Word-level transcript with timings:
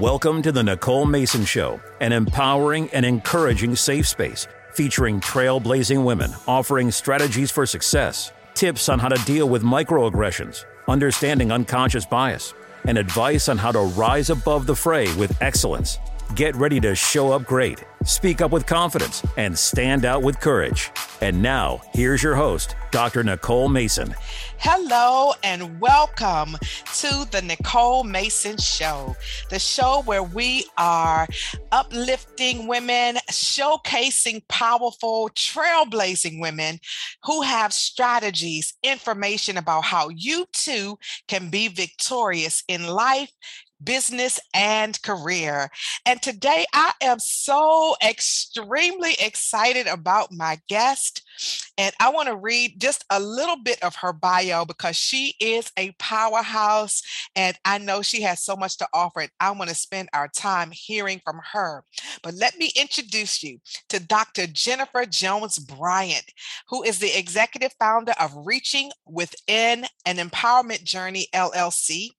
Welcome 0.00 0.40
to 0.44 0.50
the 0.50 0.62
Nicole 0.62 1.04
Mason 1.04 1.44
Show, 1.44 1.78
an 2.00 2.12
empowering 2.12 2.88
and 2.94 3.04
encouraging 3.04 3.76
safe 3.76 4.08
space 4.08 4.48
featuring 4.72 5.20
trailblazing 5.20 6.02
women 6.02 6.32
offering 6.48 6.90
strategies 6.90 7.50
for 7.50 7.66
success, 7.66 8.32
tips 8.54 8.88
on 8.88 8.98
how 8.98 9.08
to 9.08 9.22
deal 9.26 9.46
with 9.46 9.62
microaggressions, 9.62 10.64
understanding 10.88 11.52
unconscious 11.52 12.06
bias, 12.06 12.54
and 12.86 12.96
advice 12.96 13.50
on 13.50 13.58
how 13.58 13.70
to 13.72 13.80
rise 13.80 14.30
above 14.30 14.64
the 14.64 14.74
fray 14.74 15.14
with 15.16 15.36
excellence. 15.42 15.98
Get 16.36 16.54
ready 16.54 16.78
to 16.82 16.94
show 16.94 17.32
up 17.32 17.44
great, 17.44 17.82
speak 18.04 18.40
up 18.40 18.52
with 18.52 18.64
confidence, 18.64 19.20
and 19.36 19.58
stand 19.58 20.04
out 20.04 20.22
with 20.22 20.38
courage. 20.38 20.92
And 21.20 21.42
now, 21.42 21.82
here's 21.92 22.22
your 22.22 22.36
host, 22.36 22.76
Dr. 22.92 23.24
Nicole 23.24 23.68
Mason. 23.68 24.14
Hello, 24.58 25.32
and 25.42 25.80
welcome 25.80 26.56
to 26.98 27.26
the 27.32 27.42
Nicole 27.44 28.04
Mason 28.04 28.58
Show, 28.58 29.16
the 29.48 29.58
show 29.58 30.02
where 30.04 30.22
we 30.22 30.66
are 30.78 31.26
uplifting 31.72 32.68
women, 32.68 33.16
showcasing 33.32 34.46
powerful, 34.48 35.30
trailblazing 35.34 36.40
women 36.40 36.78
who 37.24 37.42
have 37.42 37.72
strategies, 37.72 38.74
information 38.84 39.56
about 39.56 39.84
how 39.84 40.10
you 40.10 40.46
too 40.52 40.96
can 41.26 41.50
be 41.50 41.66
victorious 41.66 42.62
in 42.68 42.86
life 42.86 43.32
business 43.82 44.40
and 44.54 45.00
career. 45.02 45.70
And 46.06 46.20
today 46.20 46.64
I 46.72 46.92
am 47.00 47.18
so 47.18 47.96
extremely 48.04 49.14
excited 49.20 49.86
about 49.86 50.32
my 50.32 50.60
guest. 50.68 51.22
And 51.78 51.94
I 52.00 52.10
want 52.10 52.28
to 52.28 52.36
read 52.36 52.80
just 52.80 53.04
a 53.10 53.20
little 53.20 53.56
bit 53.56 53.82
of 53.82 53.96
her 53.96 54.12
bio 54.12 54.64
because 54.64 54.96
she 54.96 55.34
is 55.40 55.72
a 55.78 55.92
powerhouse 55.98 57.02
and 57.34 57.58
I 57.64 57.78
know 57.78 58.02
she 58.02 58.22
has 58.22 58.42
so 58.42 58.56
much 58.56 58.76
to 58.78 58.88
offer. 58.92 59.20
And 59.20 59.30
I 59.40 59.50
want 59.52 59.70
to 59.70 59.76
spend 59.76 60.08
our 60.12 60.28
time 60.28 60.70
hearing 60.72 61.20
from 61.24 61.40
her. 61.52 61.84
But 62.22 62.34
let 62.34 62.58
me 62.58 62.72
introduce 62.76 63.42
you 63.42 63.58
to 63.88 64.00
Dr. 64.00 64.46
Jennifer 64.46 65.06
Jones 65.06 65.58
Bryant, 65.58 66.24
who 66.68 66.82
is 66.82 66.98
the 66.98 67.18
executive 67.18 67.72
founder 67.78 68.12
of 68.20 68.32
Reaching 68.34 68.90
Within 69.06 69.86
an 70.06 70.16
Empowerment 70.16 70.84
Journey 70.84 71.28
LLC, 71.34 72.10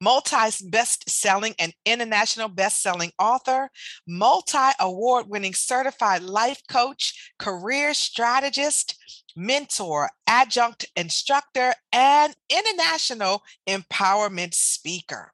multi 0.00 0.36
best 0.68 1.07
selling 1.08 1.54
and 1.58 1.72
international 1.84 2.48
best 2.48 2.82
selling 2.82 3.12
author, 3.18 3.70
multi 4.06 4.58
award 4.80 5.28
winning 5.28 5.54
certified 5.54 6.22
life 6.22 6.62
coach, 6.68 7.32
career 7.38 7.94
strategist, 7.94 8.96
mentor, 9.36 10.10
adjunct 10.26 10.86
instructor, 10.96 11.74
and 11.92 12.34
international 12.50 13.42
empowerment 13.68 14.54
speaker. 14.54 15.32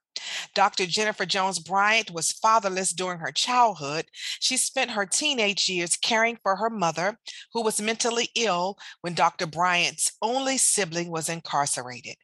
Dr. 0.54 0.86
Jennifer 0.86 1.26
Jones 1.26 1.58
Bryant 1.58 2.10
was 2.10 2.32
fatherless 2.32 2.92
during 2.92 3.18
her 3.18 3.32
childhood. 3.32 4.06
She 4.40 4.56
spent 4.56 4.90
her 4.92 5.06
teenage 5.06 5.68
years 5.68 5.96
caring 5.96 6.38
for 6.42 6.56
her 6.56 6.70
mother, 6.70 7.18
who 7.52 7.62
was 7.62 7.80
mentally 7.80 8.28
ill 8.34 8.78
when 9.00 9.14
Dr. 9.14 9.46
Bryant's 9.46 10.12
only 10.22 10.58
sibling 10.58 11.10
was 11.10 11.28
incarcerated. 11.28 12.16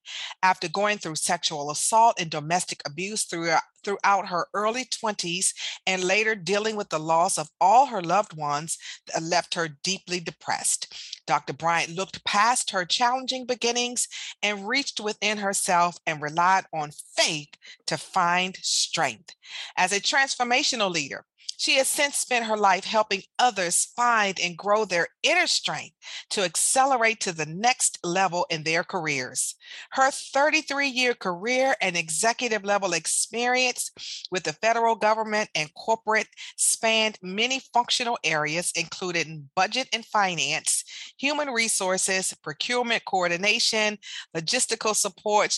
After 0.42 0.68
going 0.68 0.98
through 0.98 1.16
sexual 1.16 1.70
assault 1.70 2.20
and 2.20 2.30
domestic 2.30 2.82
abuse 2.86 3.24
throughout, 3.24 3.62
throughout 3.84 4.28
her 4.28 4.46
early 4.54 4.84
20s 4.84 5.52
and 5.86 6.04
later 6.04 6.34
dealing 6.34 6.76
with 6.76 6.88
the 6.88 6.98
loss 6.98 7.38
of 7.38 7.48
all 7.60 7.86
her 7.86 8.02
loved 8.02 8.36
ones 8.36 8.78
left 9.20 9.54
her 9.54 9.68
deeply 9.82 10.20
depressed. 10.20 10.94
Dr. 11.26 11.52
Bryant 11.52 11.94
looked 11.94 12.24
past 12.24 12.70
her 12.70 12.84
challenging 12.84 13.46
beginnings 13.46 14.08
and 14.42 14.68
reached 14.68 15.00
within 15.00 15.38
herself 15.38 15.96
and 16.06 16.20
relied 16.20 16.64
on 16.72 16.90
faith 17.16 17.50
to 17.86 17.96
find 17.96 18.56
strength. 18.56 19.34
As 19.76 19.92
a 19.92 20.00
transformational 20.00 20.90
leader, 20.90 21.24
she 21.60 21.76
has 21.76 21.88
since 21.88 22.16
spent 22.16 22.46
her 22.46 22.56
life 22.56 22.86
helping 22.86 23.22
others 23.38 23.92
find 23.94 24.40
and 24.40 24.56
grow 24.56 24.86
their 24.86 25.08
inner 25.22 25.46
strength 25.46 25.94
to 26.30 26.40
accelerate 26.40 27.20
to 27.20 27.32
the 27.32 27.44
next 27.44 27.98
level 28.02 28.46
in 28.48 28.62
their 28.62 28.82
careers. 28.82 29.56
Her 29.90 30.10
33 30.10 30.88
year 30.88 31.12
career 31.12 31.74
and 31.82 31.98
executive 31.98 32.64
level 32.64 32.94
experience 32.94 33.90
with 34.30 34.44
the 34.44 34.54
federal 34.54 34.94
government 34.94 35.50
and 35.54 35.68
corporate 35.74 36.28
spanned 36.56 37.18
many 37.20 37.60
functional 37.74 38.18
areas, 38.24 38.72
including 38.74 39.50
budget 39.54 39.86
and 39.92 40.06
finance, 40.06 40.82
human 41.18 41.48
resources, 41.48 42.34
procurement 42.42 43.04
coordination, 43.04 43.98
logistical 44.34 44.96
support, 44.96 45.52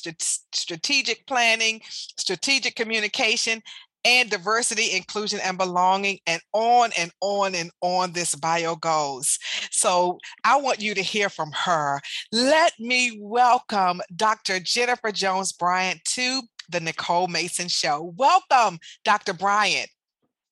strategic 0.52 1.24
planning, 1.28 1.80
strategic 1.86 2.74
communication, 2.74 3.62
and 4.04 4.30
diversity, 4.30 4.96
inclusion, 4.96 5.40
and 5.42 5.58
belonging, 5.58 6.18
and 6.26 6.40
on 6.52 6.90
and 6.98 7.12
on 7.20 7.54
and 7.54 7.70
on 7.80 8.12
this 8.12 8.34
bio 8.34 8.76
goes. 8.76 9.38
So 9.70 10.18
I 10.44 10.56
want 10.56 10.80
you 10.80 10.94
to 10.94 11.02
hear 11.02 11.28
from 11.28 11.52
her. 11.52 12.00
Let 12.32 12.72
me 12.78 13.18
welcome 13.20 14.00
Dr. 14.14 14.60
Jennifer 14.60 15.12
Jones 15.12 15.52
Bryant 15.52 16.04
to 16.14 16.42
the 16.68 16.80
Nicole 16.80 17.28
Mason 17.28 17.68
Show. 17.68 18.14
Welcome, 18.16 18.78
Dr. 19.04 19.32
Bryant. 19.32 19.88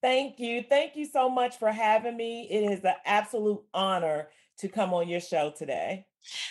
Thank 0.02 0.38
you. 0.38 0.64
Thank 0.68 0.96
you 0.96 1.04
so 1.04 1.28
much 1.28 1.58
for 1.58 1.70
having 1.70 2.16
me. 2.16 2.48
It 2.50 2.70
is 2.72 2.84
an 2.84 2.94
absolute 3.04 3.62
honor 3.74 4.28
to 4.58 4.68
come 4.68 4.94
on 4.94 5.08
your 5.08 5.20
show 5.20 5.52
today. 5.56 6.06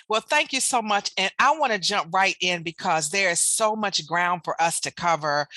Well, 0.07 0.21
thank 0.21 0.53
you 0.53 0.59
so 0.59 0.81
much. 0.81 1.11
And 1.17 1.31
I 1.39 1.57
want 1.57 1.73
to 1.73 1.79
jump 1.79 2.13
right 2.13 2.35
in 2.41 2.63
because 2.63 3.09
there 3.09 3.29
is 3.29 3.39
so 3.39 3.75
much 3.75 4.05
ground 4.07 4.41
for 4.43 4.59
us 4.61 4.79
to 4.81 4.91
cover. 4.91 5.47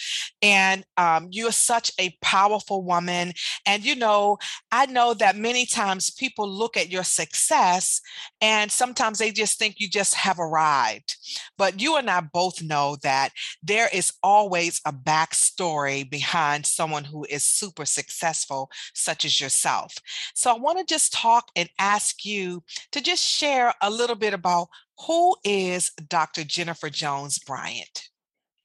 And 0.40 0.84
um, 0.96 1.28
you're 1.30 1.52
such 1.52 1.90
a 1.98 2.16
powerful 2.20 2.82
woman. 2.82 3.32
And, 3.66 3.84
you 3.84 3.94
know, 3.96 4.38
I 4.70 4.86
know 4.86 5.14
that 5.14 5.36
many 5.36 5.66
times 5.66 6.10
people 6.10 6.48
look 6.48 6.76
at 6.76 6.90
your 6.90 7.04
success 7.04 8.00
and 8.40 8.70
sometimes 8.70 9.18
they 9.18 9.30
just 9.30 9.58
think 9.58 9.76
you 9.78 9.88
just 9.88 10.14
have 10.14 10.38
arrived. 10.38 11.16
But 11.56 11.80
you 11.80 11.96
and 11.96 12.10
I 12.10 12.20
both 12.20 12.62
know 12.62 12.96
that 13.02 13.30
there 13.62 13.88
is 13.92 14.12
always 14.22 14.80
a 14.84 14.92
backstory 14.92 16.08
behind 16.08 16.66
someone 16.66 17.04
who 17.04 17.24
is 17.28 17.44
super 17.44 17.84
successful, 17.84 18.70
such 18.94 19.24
as 19.24 19.40
yourself. 19.40 19.94
So 20.34 20.50
I 20.52 20.58
want 20.58 20.78
to 20.78 20.84
just 20.84 21.12
talk 21.12 21.50
and 21.56 21.68
ask 21.78 22.24
you 22.24 22.62
to 22.92 23.00
just 23.00 23.22
share 23.24 23.74
a 23.80 23.90
little 23.90 24.01
little 24.02 24.16
bit 24.16 24.34
about 24.34 24.68
who 25.06 25.36
is 25.44 25.92
Dr. 26.08 26.44
Jennifer 26.44 26.90
Jones 26.90 27.38
Bryant? 27.38 28.08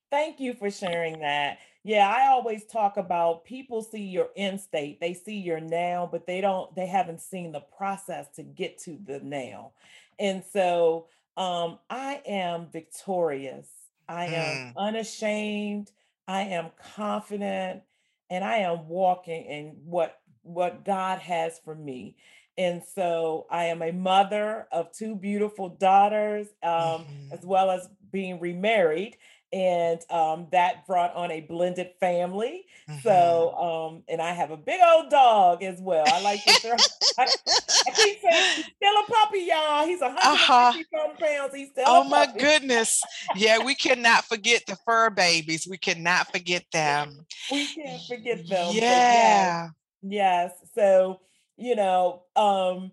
Thank 0.10 0.40
you 0.40 0.54
for 0.54 0.72
sharing 0.72 1.20
that. 1.20 1.60
Yeah, 1.84 2.10
I 2.10 2.28
always 2.28 2.66
talk 2.66 2.98
about 2.98 3.46
people 3.46 3.82
see 3.82 4.04
your 4.04 4.30
end 4.36 4.60
state, 4.60 5.00
they 5.00 5.14
see 5.14 5.38
your 5.38 5.62
now, 5.62 6.10
but 6.12 6.28
they 6.28 6.42
don't, 6.42 6.74
they 6.76 6.88
haven't 6.88 7.22
seen 7.22 7.52
the 7.52 7.62
process 7.78 8.28
to 8.36 8.44
get 8.44 8.78
to 8.80 8.98
the 9.06 9.20
now. 9.22 9.72
And 10.20 10.44
so 10.52 11.08
um, 11.38 11.78
I 11.90 12.22
am 12.26 12.68
victorious. 12.74 13.70
I 14.10 14.26
am 14.26 14.58
mm. 14.58 14.74
unashamed. 14.76 15.92
I 16.28 16.42
am 16.42 16.72
confident, 16.96 17.84
and 18.30 18.44
I 18.44 18.58
am 18.58 18.88
walking 18.88 19.46
in 19.46 19.78
what 19.86 20.20
what 20.44 20.86
God 20.86 21.20
has 21.20 21.60
for 21.64 21.76
me. 21.76 22.16
And 22.58 22.82
so 22.96 23.46
I 23.52 23.66
am 23.66 23.82
a 23.82 23.92
mother 23.92 24.68
of 24.72 24.92
two 24.92 25.16
beautiful 25.16 25.70
daughters, 25.70 26.48
um, 26.64 26.72
mm-hmm. 26.72 27.34
as 27.34 27.46
well 27.46 27.70
as 27.70 27.88
being 28.12 28.40
remarried. 28.40 29.18
And 29.54 30.02
um, 30.10 30.48
that 30.52 30.86
brought 30.88 31.16
on 31.16 31.32
a 31.32 31.40
blended 31.42 31.92
family. 32.02 32.66
Mm-hmm. 32.90 33.00
So, 33.00 33.54
um, 33.56 34.04
and 34.10 34.22
I 34.22 34.34
have 34.34 34.52
a 34.52 34.58
big 34.58 34.82
old 34.86 35.10
dog 35.10 35.64
as 35.64 35.80
well. 35.80 36.04
I 36.06 36.22
like 36.22 36.44
to 36.44 36.54
throw, 36.54 36.72
I, 37.18 37.24
I 37.24 37.92
keep 37.92 38.20
saying 38.22 38.56
he's 38.56 38.66
still 38.76 38.94
a 38.94 39.06
puppy, 39.10 39.48
y'all. 39.48 39.86
He's 39.86 40.02
150 40.02 40.18
uh-huh. 40.28 41.14
pounds. 41.18 41.56
He's 41.56 41.70
still 41.70 41.86
Oh 41.88 42.04
my 42.10 42.28
goodness. 42.38 43.02
Yeah, 43.36 43.64
we 43.64 43.76
cannot 43.76 44.26
forget 44.26 44.64
the 44.68 44.76
fur 44.84 45.12
babies. 45.12 45.66
We 45.70 45.78
cannot 45.78 46.30
forget 46.30 46.66
them. 46.74 47.26
We 47.50 47.68
can't 47.68 48.02
forget 48.06 48.46
them. 48.50 48.72
Yeah. 48.74 49.70
Yes. 50.02 50.52
yes. 50.60 50.70
So 50.76 51.22
you 51.58 51.76
know, 51.76 52.24
um, 52.36 52.92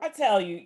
I 0.00 0.08
tell 0.08 0.40
you, 0.40 0.62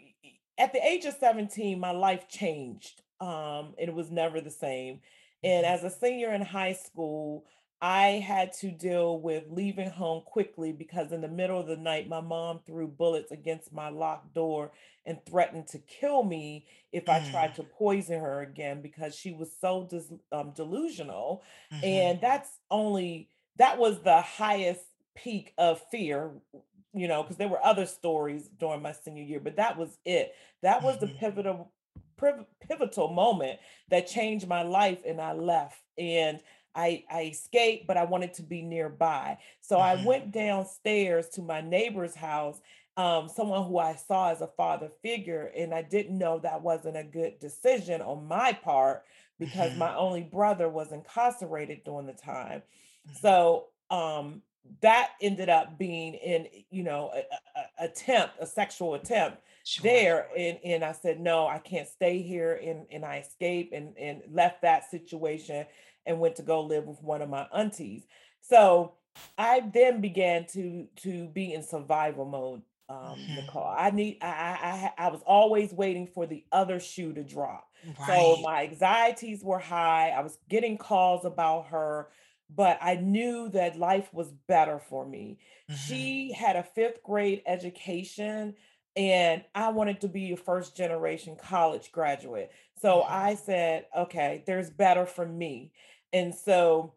at 0.59 0.73
the 0.73 0.85
age 0.85 1.05
of 1.05 1.15
17, 1.15 1.79
my 1.79 1.93
life 1.93 2.29
changed. 2.29 3.03
Um, 3.21 3.75
it 3.79 3.94
was 3.94 4.11
never 4.11 4.41
the 4.41 4.50
same. 4.50 5.00
And 5.44 5.65
mm-hmm. 5.65 5.75
as 5.75 5.85
a 5.85 5.94
senior 5.97 6.32
in 6.32 6.43
high 6.43 6.73
school, 6.73 7.44
I 7.82 8.23
had 8.27 8.53
to 8.59 8.71
deal 8.71 9.19
with 9.19 9.44
leaving 9.49 9.88
home 9.88 10.23
quickly 10.27 10.73
because 10.73 11.12
in 11.12 11.23
the 11.23 11.29
middle 11.29 11.59
of 11.59 11.67
the 11.67 11.79
night, 11.79 12.09
my 12.09 12.21
mom 12.21 12.61
threw 12.67 12.87
bullets 12.87 13.33
against 13.33 13.73
my 13.73 13.88
locked 13.88 14.35
door 14.35 14.73
and 15.06 15.25
threatened 15.25 15.67
to 15.69 15.79
kill 15.79 16.23
me 16.23 16.67
if 16.93 17.09
I 17.09 17.21
tried 17.31 17.53
mm. 17.53 17.56
to 17.56 17.62
poison 17.62 18.21
her 18.21 18.43
again 18.43 18.83
because 18.83 19.15
she 19.15 19.33
was 19.33 19.50
so 19.61 19.87
dis- 19.88 20.12
um, 20.31 20.53
delusional. 20.55 21.43
Mm-hmm. 21.73 21.85
And 21.85 22.21
that's 22.21 22.50
only, 22.71 23.31
that 23.56 23.79
was 23.79 24.03
the 24.03 24.21
highest 24.21 24.85
peak 25.15 25.55
of 25.56 25.81
fear 25.91 26.33
you 26.92 27.08
know, 27.08 27.22
because 27.22 27.37
there 27.37 27.48
were 27.48 27.64
other 27.64 27.87
stories 27.87 28.48
during 28.58 28.82
my 28.82 28.92
senior 28.92 29.22
year, 29.22 29.40
but 29.40 29.56
that 29.56 29.76
was 29.76 29.98
it. 30.04 30.34
That 30.62 30.82
was 30.82 30.98
the 30.98 31.06
mm-hmm. 31.06 31.19
pivotal 31.19 31.72
pivotal 32.69 33.08
moment 33.08 33.58
that 33.88 34.06
changed 34.06 34.46
my 34.46 34.62
life 34.62 34.98
and 35.06 35.20
I 35.20 35.32
left. 35.32 35.81
And 35.96 36.40
I, 36.75 37.04
I 37.10 37.25
escaped, 37.25 37.87
but 37.87 37.96
I 37.96 38.04
wanted 38.04 38.34
to 38.34 38.42
be 38.42 38.62
nearby. 38.62 39.38
So 39.60 39.76
mm-hmm. 39.76 40.02
I 40.02 40.04
went 40.04 40.32
downstairs 40.32 41.28
to 41.31 41.42
my 41.42 41.60
neighbor's 41.60 42.14
house, 42.14 42.60
um, 42.96 43.28
someone 43.28 43.66
who 43.66 43.78
I 43.78 43.96
saw 43.96 44.31
as 44.31 44.40
a 44.40 44.46
father 44.46 44.90
figure, 45.02 45.50
and 45.56 45.75
I 45.75 45.82
didn't 45.82 46.16
know 46.16 46.38
that 46.38 46.62
wasn't 46.62 46.96
a 46.96 47.04
good 47.04 47.38
decision 47.40 48.00
on 48.02 48.28
my 48.28 48.52
part 48.52 49.04
because 49.38 49.70
mm-hmm. 49.70 49.81
my 49.81 49.96
only 49.96 50.22
brother 50.22 50.69
was 50.69 50.92
incarcerated 50.92 51.82
during 51.84 52.06
the 52.06 52.12
time. 52.12 52.62
Mm-hmm. 53.08 53.16
So 53.20 53.66
um, 53.90 54.42
that 54.83 55.11
ended 55.21 55.49
up 55.49 55.79
being 55.79 56.15
in, 56.15 56.47
you 56.71 56.83
know, 56.83 57.11
a, 57.15 57.19
a, 57.19 57.83
a 57.83 57.85
attempt, 57.85 58.35
a 58.41 58.47
sexual 58.47 58.95
attempt 58.95 59.39
sure. 59.65 59.83
there. 59.83 60.27
And, 60.37 60.59
and 60.65 60.85
I 60.85 60.93
said, 60.93 61.21
no, 61.21 61.47
I 61.47 61.59
can't 61.59 61.89
stay 61.89 62.23
here. 62.23 62.61
And, 62.62 62.87
and 62.91 63.05
I 63.05 63.19
escaped 63.19 63.73
and, 63.73 63.97
and 63.99 64.23
left 64.31 64.62
that 64.62 64.91
situation 64.91 65.67
and 66.07 66.21
went 66.21 66.37
to 66.37 66.43
go 66.43 66.61
live 66.62 66.87
with 66.87 67.03
one 67.03 67.23
of 67.23 67.29
my 67.29 67.47
aunties. 67.55 68.07
So 68.43 68.95
I 69.37 69.61
then 69.73 70.01
began 70.01 70.47
to 70.53 70.87
to 71.03 71.27
be 71.29 71.53
in 71.53 71.62
survival 71.62 72.25
mode. 72.25 72.62
Um, 72.89 72.97
mm-hmm. 72.97 73.37
Nicole, 73.37 73.67
I 73.67 73.91
need. 73.91 74.19
I, 74.21 74.93
I 74.99 75.07
I 75.07 75.09
was 75.11 75.21
always 75.27 75.73
waiting 75.73 76.07
for 76.07 76.27
the 76.27 76.45
other 76.51 76.81
shoe 76.81 77.12
to 77.12 77.23
drop. 77.23 77.69
Right. 77.99 78.09
So 78.09 78.41
my 78.43 78.62
anxieties 78.65 79.45
were 79.45 79.59
high. 79.59 80.11
I 80.11 80.21
was 80.21 80.39
getting 80.49 80.79
calls 80.79 81.25
about 81.25 81.69
her, 81.69 82.09
but 82.55 82.79
I 82.81 82.97
knew 82.97 83.49
that 83.50 83.79
life 83.79 84.12
was 84.12 84.32
better 84.49 84.79
for 84.79 85.06
me. 85.06 85.38
Mm-hmm. 85.70 85.76
She 85.76 86.32
had 86.32 86.56
a 86.56 86.62
fifth 86.62 87.02
grade 87.02 87.43
education, 87.47 88.55
and 88.97 89.44
I 89.55 89.69
wanted 89.70 90.00
to 90.00 90.08
be 90.08 90.32
a 90.32 90.37
first 90.37 90.76
generation 90.76 91.37
college 91.41 91.93
graduate. 91.93 92.50
So 92.81 93.00
mm-hmm. 93.00 93.12
I 93.12 93.35
said, 93.37 93.87
okay, 93.97 94.43
there's 94.47 94.70
better 94.70 95.06
for 95.06 95.26
me. 95.26 95.73
And 96.12 96.35
so 96.35 96.94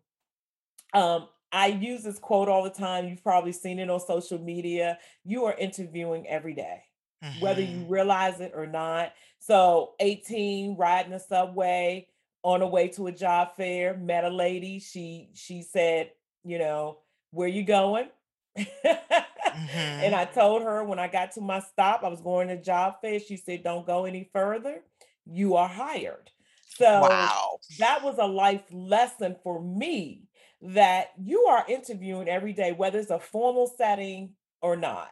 um, 0.94 1.28
I 1.52 1.68
use 1.68 2.04
this 2.04 2.18
quote 2.18 2.50
all 2.50 2.64
the 2.64 2.70
time. 2.72 3.08
You've 3.08 3.24
probably 3.24 3.52
seen 3.52 3.80
it 3.80 3.90
on 3.90 4.00
social 4.00 4.40
media. 4.40 4.98
You 5.24 5.46
are 5.46 5.54
interviewing 5.54 6.28
every 6.28 6.56
day, 6.56 6.84
mm-hmm. 7.24 7.40
whether 7.42 7.62
you 7.62 7.82
mm-hmm. 7.82 7.92
realize 7.92 8.40
it 8.40 8.54
or 8.56 8.66
not. 8.66 9.14
So, 9.40 9.96
18, 10.00 10.78
riding 10.78 11.12
the 11.12 11.20
subway 11.20 12.08
on 12.44 12.60
the 12.60 12.68
way 12.68 12.90
to 12.90 13.08
a 13.08 13.12
job 13.12 13.56
fair, 13.58 13.96
met 13.96 14.24
a 14.24 14.30
lady. 14.30 14.80
She 14.80 15.30
she 15.34 15.62
said, 15.62 16.12
you 16.44 16.60
know, 16.60 17.00
where 17.32 17.48
you 17.48 17.64
going? 17.64 18.10
mm-hmm. 18.58 19.78
And 19.78 20.14
I 20.14 20.26
told 20.26 20.64
her 20.64 20.84
when 20.84 21.00
I 21.00 21.08
got 21.08 21.32
to 21.34 21.42
my 21.42 21.60
stop, 21.60 22.04
I 22.04 22.10
was 22.10 22.22
going 22.22 22.50
to 22.50 22.62
job 22.62 22.96
fair. 23.02 23.20
She 23.20 23.38
said, 23.38 23.64
Don't 23.64 23.88
go 23.88 24.06
any 24.06 24.30
further. 24.34 24.82
You 25.26 25.56
are 25.56 25.68
hired. 25.68 26.30
So 26.78 27.02
wow. 27.02 27.60
that 27.80 28.04
was 28.04 28.18
a 28.20 28.26
life 28.26 28.64
lesson 28.72 29.36
for 29.44 29.62
me 29.62 30.24
that 30.62 31.12
you 31.22 31.42
are 31.44 31.66
interviewing 31.68 32.28
every 32.28 32.54
day, 32.54 32.72
whether 32.72 33.00
it's 33.00 33.12
a 33.12 33.20
formal 33.20 33.72
setting 33.78 34.32
or 34.62 34.76
not. 34.76 35.10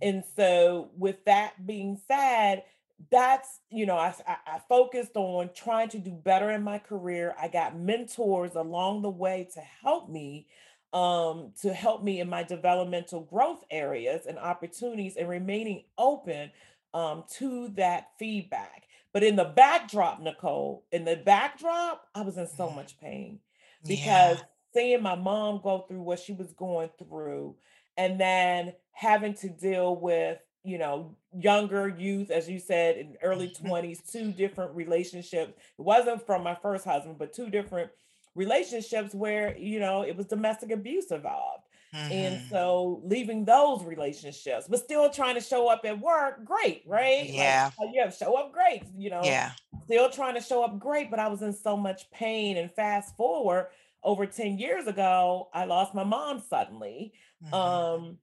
And 0.00 0.24
so, 0.36 0.90
with 0.96 1.24
that 1.26 1.66
being 1.66 2.00
said, 2.08 2.64
that's 3.10 3.60
you 3.70 3.86
know 3.86 3.96
I, 3.96 4.14
I 4.26 4.60
focused 4.68 5.16
on 5.16 5.50
trying 5.54 5.88
to 5.90 5.98
do 5.98 6.12
better 6.12 6.50
in 6.50 6.62
my 6.62 6.78
career 6.78 7.34
i 7.40 7.48
got 7.48 7.76
mentors 7.76 8.54
along 8.54 9.02
the 9.02 9.10
way 9.10 9.48
to 9.54 9.60
help 9.60 10.08
me 10.08 10.46
um, 10.92 11.50
to 11.62 11.74
help 11.74 12.04
me 12.04 12.20
in 12.20 12.28
my 12.28 12.44
developmental 12.44 13.22
growth 13.22 13.64
areas 13.68 14.26
and 14.26 14.38
opportunities 14.38 15.16
and 15.16 15.28
remaining 15.28 15.82
open 15.98 16.52
um, 16.94 17.24
to 17.36 17.68
that 17.76 18.10
feedback 18.16 18.84
but 19.14 19.22
in 19.22 19.36
the 19.36 19.44
backdrop, 19.44 20.20
Nicole, 20.20 20.84
in 20.90 21.04
the 21.04 21.14
backdrop, 21.16 22.04
I 22.16 22.22
was 22.22 22.36
in 22.36 22.48
so 22.48 22.66
mm-hmm. 22.66 22.76
much 22.76 22.98
pain 22.98 23.38
because 23.86 24.38
yeah. 24.38 24.44
seeing 24.74 25.02
my 25.02 25.14
mom 25.14 25.60
go 25.62 25.86
through 25.88 26.02
what 26.02 26.18
she 26.18 26.32
was 26.32 26.52
going 26.52 26.90
through 26.98 27.54
and 27.96 28.20
then 28.20 28.72
having 28.90 29.34
to 29.34 29.48
deal 29.48 29.94
with, 29.94 30.38
you 30.64 30.78
know, 30.78 31.14
younger 31.38 31.88
youth, 31.88 32.30
as 32.30 32.48
you 32.48 32.58
said, 32.58 32.96
in 32.96 33.16
early 33.22 33.48
mm-hmm. 33.48 33.66
20s, 33.66 34.10
two 34.10 34.32
different 34.32 34.74
relationships. 34.74 35.52
It 35.78 35.82
wasn't 35.82 36.24
from 36.26 36.42
my 36.42 36.54
first 36.54 36.84
husband, 36.84 37.18
but 37.18 37.34
two 37.34 37.50
different 37.50 37.90
relationships 38.34 39.14
where, 39.14 39.56
you 39.56 39.78
know, 39.78 40.02
it 40.02 40.16
was 40.16 40.26
domestic 40.26 40.70
abuse 40.70 41.10
involved. 41.10 41.64
Mm-hmm. 41.94 42.12
And 42.12 42.50
so 42.50 43.02
leaving 43.04 43.44
those 43.44 43.84
relationships, 43.84 44.66
but 44.68 44.80
still 44.80 45.08
trying 45.10 45.36
to 45.36 45.40
show 45.40 45.68
up 45.68 45.82
at 45.84 46.00
work, 46.00 46.44
great, 46.44 46.82
right? 46.86 47.28
Yeah. 47.28 47.70
Like, 47.78 47.90
yeah, 47.92 48.10
show 48.10 48.34
up 48.34 48.52
great, 48.52 48.82
you 48.96 49.10
know. 49.10 49.20
Yeah. 49.22 49.52
Still 49.84 50.10
trying 50.10 50.34
to 50.34 50.40
show 50.40 50.64
up 50.64 50.78
great, 50.78 51.10
but 51.10 51.20
I 51.20 51.28
was 51.28 51.42
in 51.42 51.52
so 51.52 51.76
much 51.76 52.10
pain. 52.10 52.56
And 52.56 52.72
fast 52.72 53.16
forward 53.16 53.68
over 54.02 54.26
10 54.26 54.58
years 54.58 54.86
ago, 54.86 55.48
I 55.52 55.66
lost 55.66 55.94
my 55.94 56.04
mom 56.04 56.42
suddenly. 56.48 57.12
Mm-hmm. 57.44 57.54
Um, 57.54 58.18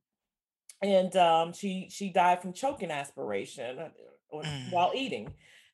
and 0.82 1.16
um, 1.16 1.54
she 1.54 1.88
she 1.90 2.10
died 2.10 2.42
from 2.42 2.54
choking 2.54 2.92
aspiration 2.92 3.80
uh, 3.80 3.90
mm. 4.34 4.72
while 4.72 4.92
eating. 4.96 5.34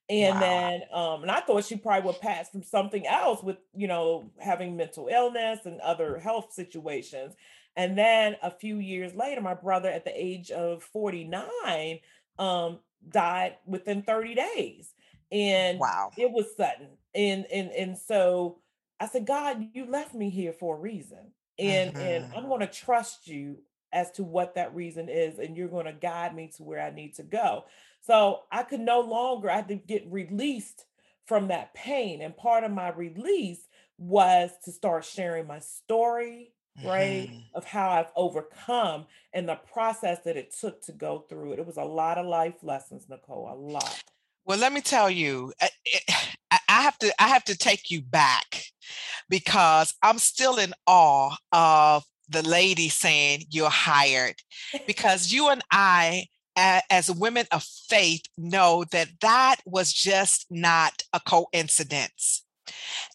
And 0.10 0.36
wow. 0.36 0.40
then, 0.40 0.82
um, 0.94 1.22
and 1.24 1.32
I 1.32 1.42
thought 1.42 1.66
she 1.66 1.76
probably 1.76 2.08
would 2.08 2.22
pass 2.22 2.50
from 2.50 2.64
something 2.64 3.06
else 3.06 3.44
with, 3.44 3.58
you 3.76 3.90
know, 3.90 4.32
having 4.40 4.78
mental 4.78 5.10
illness 5.12 5.60
and 5.66 5.82
other 5.82 6.18
health 6.18 6.54
situations. 6.54 7.36
And 7.76 7.98
then 7.98 8.38
a 8.42 8.50
few 8.50 8.78
years 8.78 9.14
later, 9.14 9.42
my 9.42 9.54
brother, 9.54 9.90
at 9.90 10.06
the 10.06 10.14
age 10.16 10.50
of 10.50 10.82
49, 10.82 12.00
um, 12.40 12.80
died 13.10 13.58
within 13.66 14.02
30 14.02 14.36
days. 14.36 14.94
And 15.30 15.78
wow, 15.78 16.12
it 16.18 16.32
was 16.32 16.56
sudden. 16.56 16.88
And 17.14 17.46
and 17.52 17.70
and 17.72 17.98
so 17.98 18.60
I 19.00 19.08
said, 19.08 19.28
God, 19.28 19.68
you 19.74 19.86
left 19.86 20.16
me 20.16 20.30
here 20.30 20.54
for 20.54 20.78
a 20.78 20.80
reason. 20.80 21.32
And 21.60 21.94
mm-hmm. 21.94 22.02
and 22.02 22.34
I'm 22.34 22.48
going 22.48 22.62
to 22.62 22.68
trust 22.68 23.28
you 23.28 23.58
as 23.94 24.12
to 24.12 24.24
what 24.24 24.56
that 24.56 24.76
reason 24.76 25.10
is, 25.10 25.40
and 25.40 25.56
you're 25.56 25.68
going 25.68 25.86
to 25.86 25.94
guide 25.94 26.36
me 26.36 26.52
to 26.58 26.64
where 26.64 26.82
I 26.82 26.92
need 26.92 27.16
to 27.16 27.24
go. 27.24 27.66
So 28.02 28.44
I 28.52 28.64
could 28.64 28.80
no 28.80 29.02
longer, 29.02 29.50
I 29.50 29.58
had 29.58 29.68
to 29.70 29.76
get 29.76 30.12
released 30.12 30.86
from 31.26 31.50
that 31.50 31.74
pain. 31.74 32.22
And 32.22 32.36
part 32.36 32.64
of 32.64 32.72
my 32.72 32.90
release 32.92 33.68
was 33.98 34.52
to 34.66 34.72
start 34.72 35.04
sharing 35.06 35.48
my 35.48 35.60
story, 35.60 36.54
right? 36.84 37.30
Mm-hmm. 37.30 37.40
Of 37.56 37.66
how 37.66 37.90
I've 37.90 38.12
overcome 38.16 39.08
and 39.34 39.50
the 39.50 39.56
process 39.56 40.20
that 40.26 40.38
it 40.38 40.56
took 40.60 40.82
to 40.84 40.92
go 40.92 41.26
through 41.28 41.54
it. 41.54 41.60
It 41.60 41.66
was 41.66 41.78
a 41.78 41.84
lot 41.84 42.18
of 42.18 42.26
life 42.26 42.64
lessons, 42.64 43.08
Nicole, 43.10 43.50
a 43.52 43.56
lot. 43.56 44.04
Well, 44.46 44.58
let 44.58 44.72
me 44.72 44.80
tell 44.80 45.10
you, 45.10 45.52
I 46.52 46.60
have 46.70 46.98
to 47.00 47.14
I 47.22 47.28
have 47.28 47.44
to 47.46 47.58
take 47.58 47.92
you 47.92 48.02
back 48.02 48.64
because 49.28 49.94
I'm 50.02 50.20
still 50.20 50.58
in 50.58 50.74
awe 50.86 51.36
of 51.52 52.06
the 52.30 52.48
lady 52.48 52.90
saying 52.90 53.46
you're 53.50 53.70
hired 53.70 54.36
because 54.88 55.32
you 55.32 55.50
and 55.50 55.64
I 55.72 56.28
as 56.58 57.12
women 57.12 57.46
of 57.52 57.64
faith 57.64 58.24
know 58.38 58.84
that 58.92 59.10
that 59.22 59.58
was 59.66 59.94
just 59.94 60.48
not 60.50 61.04
a 61.14 61.20
coincidence. 61.20 62.44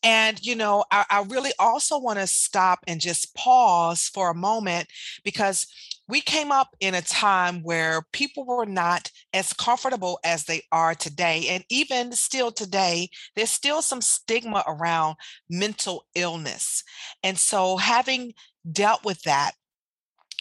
And, 0.03 0.45
you 0.45 0.55
know, 0.55 0.85
I, 0.91 1.05
I 1.11 1.23
really 1.23 1.53
also 1.59 1.99
want 1.99 2.19
to 2.19 2.27
stop 2.27 2.81
and 2.87 3.01
just 3.01 3.35
pause 3.35 4.09
for 4.09 4.31
a 4.31 4.35
moment 4.35 4.89
because 5.25 5.67
we 6.09 6.21
came 6.21 6.53
up 6.53 6.75
in 6.81 6.95
a 6.95 7.03
time 7.03 7.63
where 7.63 8.03
people 8.13 8.45
were 8.45 8.67
not 8.67 9.11
as 9.33 9.53
comfortable 9.53 10.19
as 10.25 10.45
they 10.45 10.63
are 10.73 10.95
today. 10.95 11.47
And 11.49 11.65
even 11.71 12.13
still 12.13 12.51
today, 12.53 13.09
there's 13.37 13.51
still 13.51 13.83
some 13.83 14.01
stigma 14.01 14.65
around 14.67 15.17
mental 15.49 16.05
illness. 16.15 16.83
And 17.23 17.39
so, 17.39 17.77
having 17.77 18.35
dealt 18.71 19.05
with 19.05 19.23
that, 19.23 19.53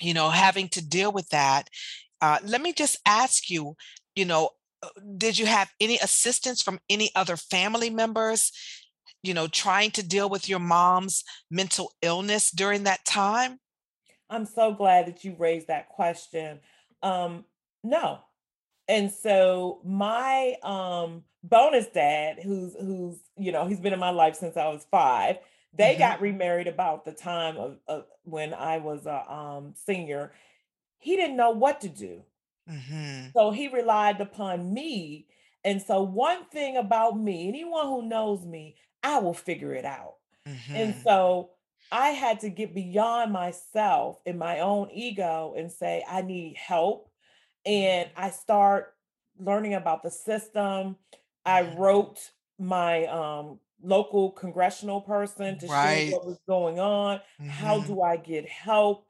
you 0.02 0.14
know, 0.14 0.30
having 0.30 0.68
to 0.70 0.86
deal 0.86 1.12
with 1.12 1.30
that, 1.30 1.70
uh, 2.22 2.40
let 2.44 2.62
me 2.62 2.74
just 2.74 2.98
ask 3.06 3.50
you, 3.50 3.76
you 4.16 4.26
know, 4.26 4.50
uh, 4.84 4.90
did 5.18 5.38
you 5.38 5.46
have 5.46 5.72
any 5.80 5.98
assistance 6.00 6.62
from 6.62 6.80
any 6.90 7.12
other 7.16 7.38
family 7.38 7.90
members 7.90 8.52
you 9.24 9.36
know, 9.36 9.48
trying 9.48 9.92
to 9.92 10.04
deal 10.04 10.30
with 10.30 10.50
your 10.50 10.60
mom's 10.60 11.24
mental 11.52 11.94
illness 12.04 12.52
during 12.52 12.86
that 12.86 13.06
time? 13.06 13.61
I'm 14.32 14.46
so 14.46 14.74
glad 14.74 15.08
that 15.08 15.24
you 15.24 15.36
raised 15.38 15.68
that 15.68 15.90
question. 15.90 16.60
Um, 17.04 17.46
no. 17.84 18.20
And 18.88 19.12
so 19.12 19.82
my 19.84 20.56
um 20.64 21.24
bonus 21.44 21.88
dad, 21.88 22.40
who's 22.42 22.76
who's, 22.80 23.18
you 23.38 23.52
know, 23.52 23.68
he's 23.68 23.80
been 23.80 23.94
in 23.94 24.00
my 24.00 24.10
life 24.10 24.36
since 24.36 24.58
I 24.58 24.68
was 24.70 24.86
five, 24.90 25.38
they 25.74 25.92
mm-hmm. 25.92 26.00
got 26.00 26.22
remarried 26.22 26.68
about 26.68 27.06
the 27.06 27.12
time 27.12 27.58
of, 27.58 27.78
of, 27.88 28.06
when 28.24 28.54
I 28.54 28.78
was 28.78 29.06
a 29.06 29.32
um 29.32 29.74
senior. 29.86 30.32
He 30.98 31.16
didn't 31.16 31.38
know 31.38 31.52
what 31.52 31.82
to 31.82 31.90
do. 31.90 32.24
Mm-hmm. 32.70 33.30
So 33.34 33.52
he 33.52 33.68
relied 33.68 34.22
upon 34.22 34.74
me. 34.74 35.28
And 35.64 35.82
so, 35.82 36.02
one 36.02 36.46
thing 36.46 36.78
about 36.78 37.20
me, 37.20 37.48
anyone 37.48 37.86
who 37.86 38.08
knows 38.08 38.44
me, 38.46 38.76
I 39.04 39.20
will 39.20 39.34
figure 39.34 39.74
it 39.74 39.86
out. 39.86 40.16
Mm-hmm. 40.48 40.76
And 40.76 40.96
so 41.04 41.52
I 41.92 42.10
had 42.10 42.40
to 42.42 42.50
get 42.50 42.74
beyond 42.74 43.34
myself 43.34 44.20
and 44.26 44.40
my 44.40 44.60
own 44.60 44.90
ego 44.92 45.54
and 45.58 45.72
say, 45.72 46.04
I 46.08 46.22
need 46.22 46.56
help. 46.58 47.10
And 47.66 48.10
I 48.16 48.30
start 48.30 48.96
learning 49.38 49.74
about 49.74 50.04
the 50.04 50.12
system. 50.12 50.98
I 51.46 51.64
mm-hmm. 51.64 51.80
wrote 51.80 52.32
my 52.60 53.06
um 53.08 53.60
local 53.84 54.32
congressional 54.32 55.02
person 55.02 55.58
to 55.58 55.68
Right. 55.68 56.10
share 56.10 56.18
what 56.18 56.26
was 56.26 56.40
going 56.48 56.80
on. 56.80 57.20
How 57.48 57.80
Mhm. 57.80 57.86
do 57.88 58.02
I 58.02 58.18
get 58.18 58.48
help? 58.48 59.08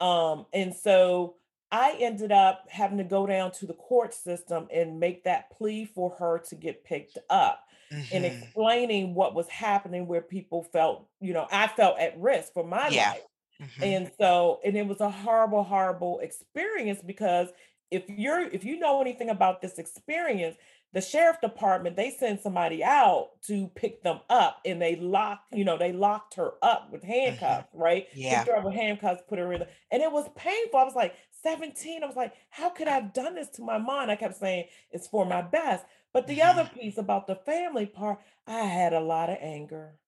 Um, 0.00 0.46
and 0.52 0.74
so 0.74 1.36
I 1.72 1.96
ended 1.98 2.32
up 2.32 2.66
having 2.70 2.98
to 2.98 3.04
go 3.04 3.26
down 3.26 3.50
to 3.52 3.66
the 3.66 3.74
court 3.74 4.14
system 4.14 4.68
and 4.72 5.00
make 5.00 5.24
that 5.24 5.50
plea 5.50 5.86
for 5.86 6.10
her 6.10 6.38
to 6.50 6.54
get 6.54 6.84
picked 6.84 7.18
up 7.30 7.61
and 8.10 8.24
Mhm. 8.24 8.24
explaining 8.24 9.14
what 9.14 9.34
was 9.34 9.48
happening 9.48 10.06
where 10.06 10.22
people 10.22 10.62
felt, 10.62 11.08
you 11.20 11.32
know, 11.32 11.46
I 11.50 11.68
felt 11.68 11.98
at 11.98 12.18
risk 12.18 12.52
for 12.52 12.64
my 12.64 12.88
Yeah. 12.88 13.12
life. 13.12 13.22
Mhm. 13.60 13.82
And 13.82 14.12
so, 14.18 14.60
and 14.64 14.76
it 14.76 14.86
was 14.86 15.00
a 15.00 15.10
horrible, 15.10 15.64
horrible 15.64 16.18
experience 16.20 17.02
because 17.02 17.52
if 17.90 18.08
you're 18.08 18.40
if 18.40 18.64
you 18.64 18.78
know 18.78 19.00
anything 19.00 19.28
about 19.30 19.60
this 19.60 19.78
experience, 19.78 20.56
the 20.92 21.00
sheriff 21.00 21.40
department, 21.40 21.96
they 21.96 22.10
send 22.10 22.40
somebody 22.40 22.82
out 22.84 23.30
to 23.42 23.68
pick 23.68 24.02
them 24.02 24.20
up 24.30 24.60
and 24.64 24.80
they 24.80 24.96
locked, 24.96 25.54
you 25.54 25.64
know, 25.64 25.78
they 25.78 25.92
locked 25.92 26.34
her 26.34 26.52
up 26.62 26.90
with 26.90 27.02
handcuffs, 27.02 27.68
right? 27.74 28.08
Mm-hmm. 28.08 28.20
Yeah. 28.20 28.44
Picked 28.44 28.48
her 28.48 28.56
up 28.56 28.64
with 28.64 28.74
handcuffs, 28.74 29.22
put 29.28 29.38
her 29.38 29.52
in 29.52 29.60
the, 29.60 29.68
and 29.90 30.02
it 30.02 30.10
was 30.12 30.28
painful. 30.36 30.80
I 30.80 30.84
was 30.84 30.94
like 30.94 31.14
17. 31.30 32.02
I 32.02 32.06
was 32.06 32.16
like, 32.16 32.34
how 32.50 32.70
could 32.70 32.88
I 32.88 32.92
have 32.92 33.12
done 33.12 33.34
this 33.34 33.48
to 33.50 33.62
my 33.62 33.78
mom? 33.78 34.10
I 34.10 34.16
kept 34.16 34.36
saying 34.36 34.68
it's 34.90 35.08
for 35.08 35.24
my 35.26 35.42
best. 35.42 35.84
But 36.12 36.26
the 36.26 36.42
other 36.42 36.64
Mm-hmm. 36.64 36.66
piece 36.66 36.98
about 36.98 37.26
the 37.26 37.36
family 37.36 37.86
part, 37.86 38.20
I 38.46 38.60
had 38.64 38.92
a 38.92 39.00
lot 39.00 39.30
of 39.30 39.38
anger. 39.40 39.98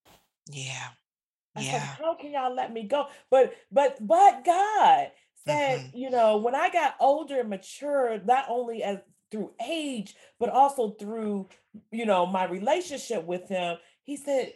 Yeah. 0.51 0.93
I 1.57 1.63
said, 1.63 1.83
Yeah. 1.83 1.97
how 1.99 2.15
can 2.17 2.33
y'all 2.33 2.55
let 2.55 2.73
me 2.73 2.85
go? 2.85 3.09
But 3.31 3.55
but 3.71 4.05
but 4.07 4.45
God 4.45 5.13
said, 5.35 5.85
Mhm. 5.85 5.93
you 5.93 6.11
know, 6.11 6.37
when 6.39 6.55
I 6.55 6.71
got 6.71 6.97
older 7.01 7.41
and 7.41 7.51
matured, 7.51 8.27
not 8.27 8.47
only 8.49 8.83
as 8.83 8.99
through 9.31 9.55
age, 9.65 10.15
but 10.39 10.49
also 10.49 10.91
through, 10.91 11.49
you 11.91 12.07
know, 12.07 12.27
my 12.27 12.45
relationship 12.45 13.25
with 13.25 13.49
him, 13.49 13.79
he 14.03 14.17
said 14.17 14.55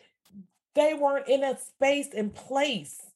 they 0.74 0.94
weren't 0.94 1.28
in 1.28 1.44
a 1.44 1.58
space 1.58 2.14
and 2.14 2.34
place 2.34 3.12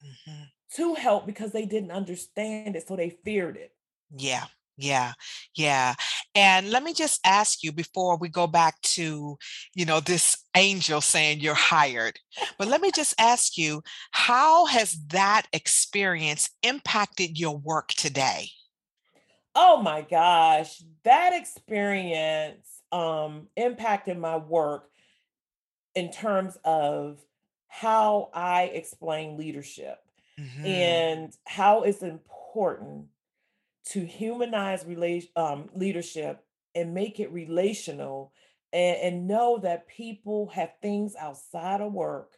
Mhm. 0.00 0.50
to 0.70 0.94
help 0.94 1.26
because 1.26 1.52
they 1.52 1.66
didn't 1.66 1.90
understand 1.90 2.76
it. 2.76 2.86
So 2.86 2.96
they 2.96 3.10
feared 3.10 3.56
it. 3.56 3.74
Yeah, 4.10 4.48
yeah, 4.76 5.12
yeah. 5.54 5.94
And 6.34 6.70
let 6.70 6.82
me 6.82 6.92
just 6.92 7.20
ask 7.24 7.62
you 7.62 7.72
before 7.72 8.18
we 8.18 8.28
go 8.28 8.46
back 8.46 8.80
to, 8.82 9.36
you 9.74 9.84
know, 9.84 10.00
this 10.00 10.36
angel 10.56 11.00
saying 11.00 11.40
you're 11.40 11.54
hired. 11.54 12.18
But 12.58 12.68
let 12.68 12.80
me 12.80 12.90
just 12.90 13.14
ask 13.18 13.56
you, 13.56 13.82
how 14.12 14.66
has 14.66 14.92
that 15.08 15.46
experience 15.52 16.50
impacted 16.62 17.38
your 17.38 17.56
work 17.56 17.88
today? 17.88 18.48
Oh 19.54 19.80
my 19.80 20.02
gosh, 20.02 20.82
that 21.04 21.32
experience 21.34 22.82
um 22.92 23.48
impacted 23.56 24.16
my 24.18 24.36
work 24.36 24.90
in 25.94 26.10
terms 26.10 26.56
of 26.64 27.20
how 27.68 28.30
I 28.32 28.64
explain 28.64 29.36
leadership 29.36 29.98
Mhm. 30.38 30.64
and 30.66 31.36
how 31.46 31.82
it's 31.82 32.02
important 32.02 33.08
to 33.86 34.04
humanize 34.04 34.84
relation 34.84 35.30
um, 35.36 35.68
leadership 35.74 36.44
and 36.74 36.94
make 36.94 37.20
it 37.20 37.32
relational 37.32 38.32
and, 38.72 38.96
and 38.98 39.28
know 39.28 39.58
that 39.58 39.88
people 39.88 40.48
have 40.48 40.72
things 40.82 41.14
outside 41.18 41.80
of 41.80 41.92
work 41.92 42.32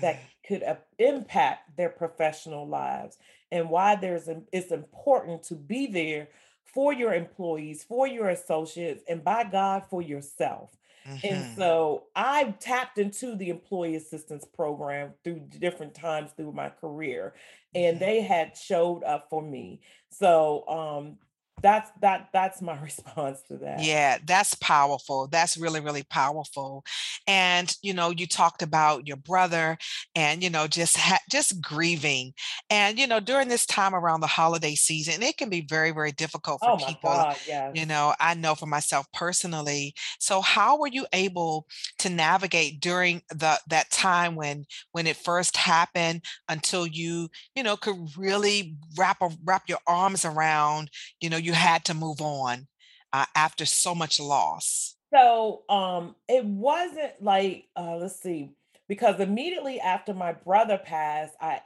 that 0.00 0.20
could 0.46 0.62
uh, 0.62 0.76
impact 0.98 1.76
their 1.76 1.88
professional 1.88 2.66
lives 2.66 3.18
and 3.52 3.70
why 3.70 3.96
there's 3.96 4.28
im- 4.28 4.46
it's 4.52 4.72
important 4.72 5.42
to 5.44 5.54
be 5.54 5.86
there 5.86 6.28
for 6.64 6.92
your 6.92 7.14
employees 7.14 7.84
for 7.84 8.06
your 8.06 8.28
associates 8.28 9.02
and 9.08 9.24
by 9.24 9.44
god 9.44 9.84
for 9.88 10.02
yourself 10.02 10.76
and 11.22 11.44
Mhm. 11.44 11.58
so 11.58 12.06
I 12.16 12.52
tapped 12.60 12.98
into 12.98 13.36
the 13.36 13.50
employee 13.50 13.96
assistance 13.96 14.44
program 14.46 15.14
through 15.24 15.40
different 15.58 15.94
times 15.94 16.32
through 16.32 16.52
my 16.52 16.70
career, 16.70 17.34
and 17.74 17.98
Mhm. 17.98 18.00
they 18.00 18.22
had 18.22 18.56
showed 18.56 19.04
up 19.04 19.28
for 19.30 19.42
me. 19.42 19.80
So 20.10 20.66
um 20.68 21.18
that's 21.62 21.90
that 22.00 22.28
that's 22.32 22.62
my 22.62 22.80
response 22.82 23.42
to 23.48 23.56
that. 23.58 23.80
Yeah, 23.80 24.18
that's 24.24 24.54
powerful. 24.54 25.28
That's 25.28 25.56
really, 25.56 25.80
really 25.80 26.02
powerful. 26.02 26.84
And 27.26 27.74
you 27.82 27.94
know, 27.94 28.10
you 28.10 28.26
talked 28.26 28.62
about 28.62 29.06
your 29.06 29.16
brother 29.16 29.78
and 30.14 30.42
you 30.42 30.50
know, 30.50 30.66
just 30.66 30.96
ha- 30.96 31.20
just 31.30 31.60
grieving. 31.62 32.34
And 32.68 32.98
you 32.98 33.06
know, 33.06 33.20
during 33.20 33.48
this 33.48 33.66
time 33.66 33.94
around 33.94 34.20
the 34.20 34.26
holiday 34.26 34.74
season, 34.74 35.22
it 35.22 35.36
can 35.36 35.48
be 35.48 35.60
very, 35.62 35.92
very 35.92 36.12
difficult 36.12 36.62
for 36.62 36.72
Oh 36.72 36.76
people. 36.76 37.10
God, 37.10 37.36
yes. 37.46 37.72
You 37.74 37.86
know, 37.86 38.14
I 38.20 38.34
know 38.34 38.54
for 38.54 38.66
myself 38.66 39.06
personally. 39.12 39.94
So 40.18 40.40
how 40.40 40.78
were 40.78 40.88
you 40.88 41.06
able 41.12 41.66
to 41.98 42.10
navigate 42.10 42.80
during 42.80 43.22
the 43.30 43.58
that 43.68 43.90
time 43.90 44.34
when 44.34 44.66
when 44.92 45.06
it 45.06 45.16
first 45.16 45.56
happened 45.56 46.22
until 46.48 46.86
you, 46.86 47.28
you 47.54 47.62
know, 47.62 47.76
could 47.76 47.96
really 48.16 48.76
wrap 48.98 49.22
a, 49.22 49.30
wrap 49.44 49.68
your 49.68 49.78
arms 49.86 50.24
around, 50.24 50.90
you 51.20 51.30
know, 51.30 51.36
you 51.36 51.49
had 51.54 51.84
to 51.86 51.94
move 51.94 52.20
on 52.20 52.68
uh, 53.12 53.26
after 53.34 53.66
so 53.66 53.94
much 53.94 54.20
loss. 54.20 54.96
So 55.12 55.64
um 55.68 56.14
it 56.28 56.44
wasn't 56.44 57.20
like 57.22 57.68
uh 57.76 57.96
let's 57.96 58.20
see, 58.20 58.54
because 58.88 59.18
immediately 59.20 59.80
after 59.80 60.14
my 60.14 60.32
brother 60.32 60.78
passed, 60.78 61.34
I 61.40 61.62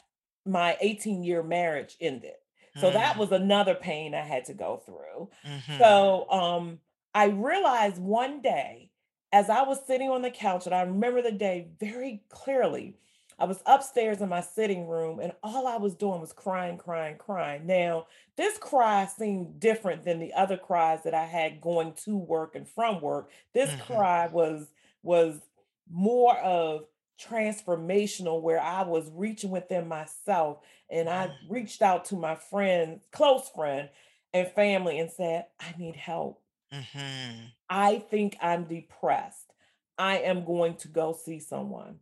my 0.46 0.76
18 0.80 1.22
year 1.24 1.42
marriage 1.42 1.96
ended. 2.00 2.34
So 2.76 2.90
that 2.90 3.16
Mm, 3.16 3.18
was 3.18 3.32
another 3.32 3.74
pain 3.74 4.14
I 4.14 4.22
had 4.22 4.46
to 4.46 4.54
go 4.54 4.78
through. 4.78 5.30
mhm, 5.44 5.80
So 5.80 6.28
um 6.30 6.80
I 7.14 7.26
realized 7.26 7.98
one 8.00 8.40
day 8.42 8.90
as 9.32 9.50
I 9.50 9.62
was 9.62 9.84
sitting 9.86 10.08
on 10.10 10.22
the 10.22 10.30
couch, 10.30 10.66
and 10.66 10.74
I 10.74 10.82
remember 10.82 11.20
the 11.22 11.32
day 11.32 11.68
very 11.80 12.24
clearly. 12.30 12.96
I 13.38 13.44
was 13.46 13.62
upstairs 13.66 14.20
in 14.20 14.28
my 14.28 14.40
sitting 14.40 14.86
room, 14.88 15.18
and 15.20 15.32
all 15.42 15.66
I 15.66 15.76
was 15.76 15.94
doing 15.94 16.20
was 16.20 16.32
crying, 16.32 16.78
crying, 16.78 17.18
crying. 17.18 17.66
Now, 17.66 18.06
this 18.36 18.58
cry 18.58 19.06
seemed 19.06 19.60
different 19.60 20.04
than 20.04 20.20
the 20.20 20.32
other 20.34 20.56
cries 20.56 21.02
that 21.04 21.14
I 21.14 21.24
had 21.24 21.60
going 21.60 21.94
to 22.04 22.16
work 22.16 22.54
and 22.54 22.68
from 22.68 23.00
work. 23.00 23.30
This 23.52 23.74
mhm, 23.74 23.74
cry 23.74 24.28
was 24.28 24.72
was 25.02 25.40
more 25.88 26.36
of 26.38 26.86
transformational 27.20 28.40
where 28.42 28.60
I 28.60 28.82
was 28.82 29.10
reaching 29.10 29.50
within 29.50 29.86
myself 29.86 30.64
and 30.90 31.08
I 31.08 31.32
mhm, 31.32 31.48
reached 31.48 31.82
out 31.82 32.04
to 32.06 32.16
my 32.16 32.34
friend, 32.34 33.00
close 33.12 33.48
friend 33.50 33.90
and 34.32 34.48
family 34.48 34.98
and 34.98 35.10
said, 35.10 35.46
I 35.60 35.74
need 35.78 35.96
help. 35.96 36.42
mhm, 36.70 37.54
I 37.68 37.98
think 37.98 38.36
I'm 38.40 38.64
depressed. 38.64 39.52
I 39.98 40.18
am 40.18 40.44
going 40.44 40.76
to 40.78 40.88
go 40.88 41.12
see 41.12 41.38
someone 41.40 42.00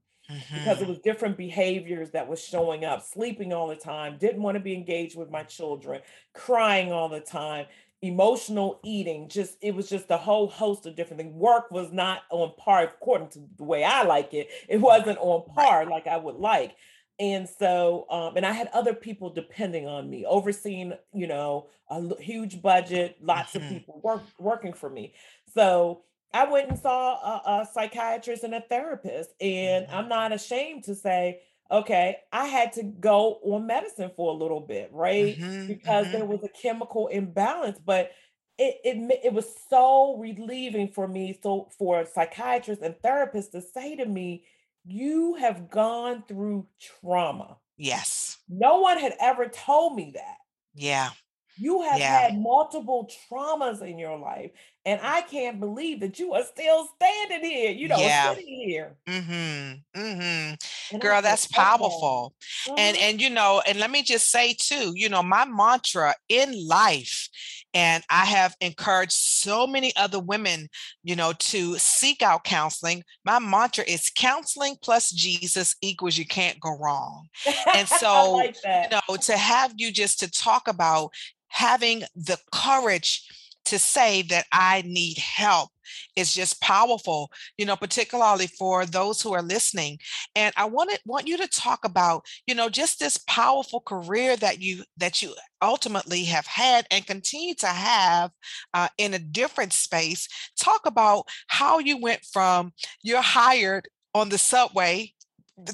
because 0.55 0.81
it 0.81 0.87
mhm, 0.87 0.89
was 0.89 0.99
different 0.99 1.37
behaviors 1.37 2.11
that 2.13 2.29
was 2.29 2.43
showing 2.43 2.85
up 2.85 3.03
sleeping 3.03 3.53
all 3.53 3.69
the 3.69 3.77
time 3.77 4.19
didn't 4.19 4.43
want 4.43 4.55
to 4.57 4.61
be 4.61 4.75
engaged 4.75 5.17
with 5.17 5.31
my 5.31 5.43
children 5.43 6.01
crying 6.35 6.93
all 6.93 7.09
the 7.09 7.21
time 7.21 7.67
emotional 8.03 8.81
eating 8.85 9.29
just 9.29 9.57
it 9.63 9.75
was 9.75 9.89
just 9.89 10.11
a 10.11 10.17
whole 10.17 10.49
host 10.49 10.87
of 10.87 10.97
different 10.97 11.21
things. 11.21 11.35
Work 11.35 11.71
was 11.71 11.93
not 11.93 12.23
on 12.31 12.53
par 12.59 12.83
according 12.85 13.29
to 13.31 13.41
the 13.57 13.65
way 13.65 13.85
i 13.85 14.03
like 14.03 14.35
it 14.35 14.49
it 14.69 14.79
wasn't 14.79 15.19
on 15.19 15.45
par 15.55 15.87
like 15.87 16.07
i 16.09 16.17
would 16.17 16.37
like. 16.37 16.77
And 17.19 17.49
so 17.49 18.07
um 18.11 18.37
and 18.37 18.45
i 18.45 18.53
had 18.53 18.69
other 18.69 18.95
people 18.95 19.31
depending 19.33 19.87
on 19.87 20.09
me 20.11 20.25
overseeing 20.25 20.95
you 21.13 21.27
know 21.27 21.69
a 21.91 22.21
huge 22.21 22.61
budget 22.63 23.17
lots 23.21 23.55
of 23.55 23.65
mhm, 23.65 23.69
people 23.69 24.01
work 24.03 24.31
working 24.39 24.73
for 24.73 24.91
me. 24.91 25.15
So 25.55 26.05
I 26.35 26.45
went 26.51 26.71
and 26.71 26.79
saw 26.79 27.15
a, 27.15 27.63
a 27.63 27.67
psychiatrist 27.67 28.45
and 28.45 28.55
a 28.55 28.61
therapist, 28.63 29.31
and 29.41 29.87
I'm 29.91 30.09
not 30.09 30.33
ashamed 30.33 30.85
to 30.85 30.95
say, 30.95 31.43
okay, 31.71 32.19
I 32.33 32.47
had 32.47 32.73
to 32.75 32.83
go 32.85 33.35
on 33.43 33.67
medicine 33.67 34.11
for 34.17 34.31
a 34.33 34.37
little 34.37 34.61
bit, 34.61 34.93
right? 34.93 35.39
mhm, 35.39 35.67
Because 35.67 36.11
there 36.11 36.25
mhm. 36.25 36.27
was 36.27 36.41
a 36.45 36.49
chemical 36.49 37.09
imbalance, 37.09 37.79
but 37.79 38.13
it 38.59 38.77
it 38.85 39.21
it 39.25 39.33
was 39.33 39.55
so 39.69 40.17
relieving 40.19 40.89
for 40.89 41.09
me, 41.09 41.39
so 41.43 41.71
for 41.79 42.01
a 42.01 42.07
psychiatrist 42.07 42.83
and 42.83 42.97
therapist 43.03 43.53
to 43.53 43.61
say 43.63 43.97
to 43.97 44.05
me, 44.07 44.45
you 44.85 45.35
have 45.35 45.71
gone 45.71 46.25
through 46.29 46.69
trauma. 46.81 47.59
Yes. 47.77 48.39
No 48.49 48.81
one 48.81 48.99
had 48.99 49.17
ever 49.21 49.49
told 49.49 49.97
me 49.97 50.13
that. 50.13 50.39
Yeah. 50.75 51.11
You 51.59 51.83
have 51.83 52.01
Yeah. 52.01 52.21
had 52.21 52.39
multiple 52.39 53.11
traumas 53.31 53.83
in 53.83 53.99
your 53.99 54.19
life, 54.19 54.51
and 54.85 55.01
I 55.03 55.23
can't 55.23 55.61
believe 55.61 56.01
that 56.01 56.19
you 56.19 56.33
are 56.35 56.45
still 56.45 56.89
standing 56.97 57.49
here, 57.49 57.71
you 57.71 57.89
know, 57.89 57.99
Yeah. 57.99 58.35
sitting 58.35 58.47
here. 58.47 58.97
Mhm. 59.09 59.83
Mhm. 59.97 60.57
And 60.57 60.59
I 60.93 60.99
Girl, 60.99 61.23
that's 61.23 61.47
powerful. 61.49 62.35
And 62.77 62.97
Mhm. 62.97 63.01
and 63.01 63.21
you 63.21 63.31
know, 63.31 63.61
and 63.67 63.79
let 63.81 63.91
me 63.91 64.03
just 64.03 64.31
say 64.31 64.55
too, 64.55 64.93
you 64.95 65.09
know, 65.09 65.23
my 65.23 65.45
mantra 65.45 66.15
in 66.29 66.67
life 66.69 67.29
and 67.75 68.05
I 68.11 68.25
have 68.27 68.55
encouraged 68.61 69.13
so 69.13 69.67
many 69.67 69.95
other 69.97 70.21
women, 70.21 70.69
you 71.03 71.17
know, 71.17 71.33
to 71.33 71.79
seek 71.79 72.23
out 72.23 72.45
counseling. 72.45 73.03
My 73.25 73.39
mantra 73.39 73.85
is 73.85 74.11
counseling 74.15 74.77
plus 74.83 75.11
Jesus 75.11 75.75
equals 75.81 76.17
you 76.19 76.27
can't 76.27 76.61
go 76.61 76.77
wrong. 76.79 77.29
And 77.75 77.89
so, 77.89 78.33
like 78.33 78.55
you 78.85 78.89
know, 78.91 79.17
to 79.17 79.37
have 79.37 79.73
you 79.77 79.91
just 79.93 80.21
to 80.21 80.31
talk 80.31 80.69
about 80.69 81.11
having 81.53 82.03
the 82.17 82.39
courage 82.53 83.29
to 83.65 83.79
say 83.79 84.23
that 84.23 84.47
I 84.51 84.83
need 84.85 85.19
help 85.19 85.71
is 86.17 86.35
just 86.35 86.61
powerful, 86.61 87.31
you 87.57 87.67
know, 87.67 87.77
particularly 87.77 88.47
for 88.47 88.85
those 88.85 89.21
who 89.23 89.35
are 89.35 89.43
listening. 89.43 89.99
And 90.35 90.53
I 90.57 90.65
wanted 90.65 90.99
want 91.05 91.29
you 91.29 91.37
to 91.37 91.47
talk 91.47 91.85
about, 91.85 92.25
you 92.47 92.55
know, 92.55 92.69
just 92.69 92.99
this 92.99 93.19
powerful 93.29 93.81
career 93.81 94.37
that 94.39 94.61
you 94.61 94.83
that 94.97 95.23
you 95.23 95.35
ultimately 95.61 96.25
have 96.25 96.47
had 96.47 96.87
and 96.91 97.07
continue 97.07 97.55
to 97.57 97.67
have 97.67 98.31
uh, 98.75 98.89
in 98.99 99.15
a 99.15 99.19
different 99.19 99.73
space. 99.73 100.29
Talk 100.59 100.81
about 100.87 101.27
how 101.47 101.79
you 101.79 102.01
went 102.01 102.25
from 102.33 102.73
you're 103.03 103.23
hired 103.23 103.89
on 104.15 104.29
the 104.29 104.39
subway 104.39 105.13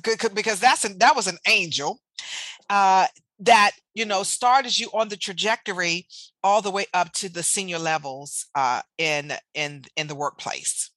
because 0.02 0.60
that's 0.60 0.84
an, 0.84 0.98
that 0.98 1.16
was 1.16 1.26
an 1.26 1.38
angel 1.46 2.00
uh, 2.70 3.06
that 3.40 3.72
you 3.94 4.04
know 4.04 4.22
started 4.22 4.78
you 4.78 4.88
on 4.92 5.08
the 5.08 5.16
trajectory 5.16 6.06
all 6.42 6.62
the 6.62 6.70
way 6.70 6.86
up 6.94 7.12
to 7.12 7.28
the 7.28 7.42
senior 7.42 7.78
levels 7.78 8.46
uh, 8.54 8.82
in 8.98 9.32
in 9.54 9.84
in 9.96 10.06
the 10.06 10.14
workplace 10.14 10.90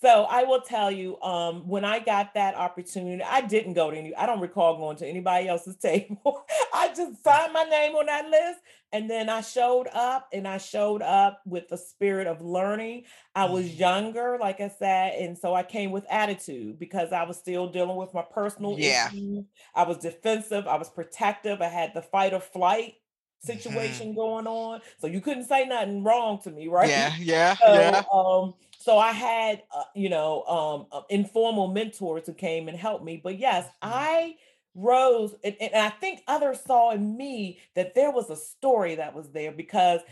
so 0.00 0.26
I 0.28 0.44
will 0.44 0.60
tell 0.60 0.90
you, 0.90 1.18
um, 1.22 1.66
when 1.66 1.84
I 1.84 2.00
got 2.00 2.34
that 2.34 2.54
opportunity, 2.54 3.22
I 3.22 3.40
didn't 3.40 3.72
go 3.72 3.90
to 3.90 3.96
any, 3.96 4.14
I 4.14 4.26
don't 4.26 4.40
recall 4.40 4.76
going 4.76 4.98
to 4.98 5.06
anybody 5.06 5.48
else's 5.48 5.76
table. 5.82 6.44
I 6.74 6.88
just 6.88 7.24
signed 7.24 7.54
my 7.54 7.64
name 7.64 7.94
on 7.94 8.06
that 8.06 8.28
list. 8.28 8.60
And 8.92 9.08
then 9.10 9.28
I 9.28 9.40
showed 9.40 9.88
up 9.92 10.28
and 10.32 10.46
I 10.46 10.58
showed 10.58 11.02
up 11.02 11.40
with 11.46 11.68
the 11.68 11.78
spirit 11.78 12.26
of 12.26 12.42
learning. 12.42 13.04
I 13.34 13.46
was 13.46 13.66
mm-hmm. 13.66 13.80
younger, 13.80 14.38
like 14.38 14.60
I 14.60 14.68
said. 14.68 15.14
And 15.14 15.36
so 15.36 15.54
I 15.54 15.62
came 15.62 15.92
with 15.92 16.04
attitude 16.10 16.78
because 16.78 17.12
I 17.12 17.24
was 17.24 17.38
still 17.38 17.68
dealing 17.68 17.96
with 17.96 18.12
my 18.12 18.22
personal 18.22 18.78
yeah. 18.78 19.08
issues. 19.08 19.44
I 19.74 19.84
was 19.84 19.98
defensive, 19.98 20.66
I 20.66 20.76
was 20.76 20.90
protective, 20.90 21.62
I 21.62 21.68
had 21.68 21.94
the 21.94 22.02
fight 22.02 22.34
or 22.34 22.40
flight 22.40 22.94
mm-hmm. 22.94 23.58
situation 23.58 24.08
mm-hmm. 24.08 24.16
going 24.16 24.46
on. 24.46 24.80
So 24.98 25.06
you 25.06 25.20
couldn't 25.20 25.44
say 25.44 25.66
nothing 25.66 26.04
wrong 26.04 26.40
to 26.42 26.50
me, 26.50 26.68
right? 26.68 26.88
Yeah, 26.88 27.14
yeah, 27.18 27.54
so, 27.64 27.74
yeah. 27.74 28.02
Um, 28.12 28.54
so 28.86 28.96
I 28.98 29.10
had, 29.10 29.64
uh, 29.74 29.82
you 29.96 30.08
know, 30.08 30.44
um, 30.44 30.86
uh, 30.92 31.02
informal 31.10 31.66
mentors 31.66 32.22
who 32.24 32.32
came 32.32 32.68
and 32.68 32.78
helped 32.78 33.04
me. 33.04 33.20
But 33.20 33.36
yes, 33.36 33.64
mm-hmm. 33.64 33.88
I 33.92 34.36
rose, 34.76 35.34
and, 35.42 35.56
and 35.60 35.74
I 35.74 35.88
think 35.88 36.20
others 36.28 36.60
saw 36.64 36.92
in 36.92 37.16
me 37.16 37.58
that 37.74 37.96
there 37.96 38.12
was 38.12 38.30
a 38.30 38.36
story 38.36 38.94
that 38.94 39.12
was 39.12 39.28
there 39.30 39.50
because 39.50 40.02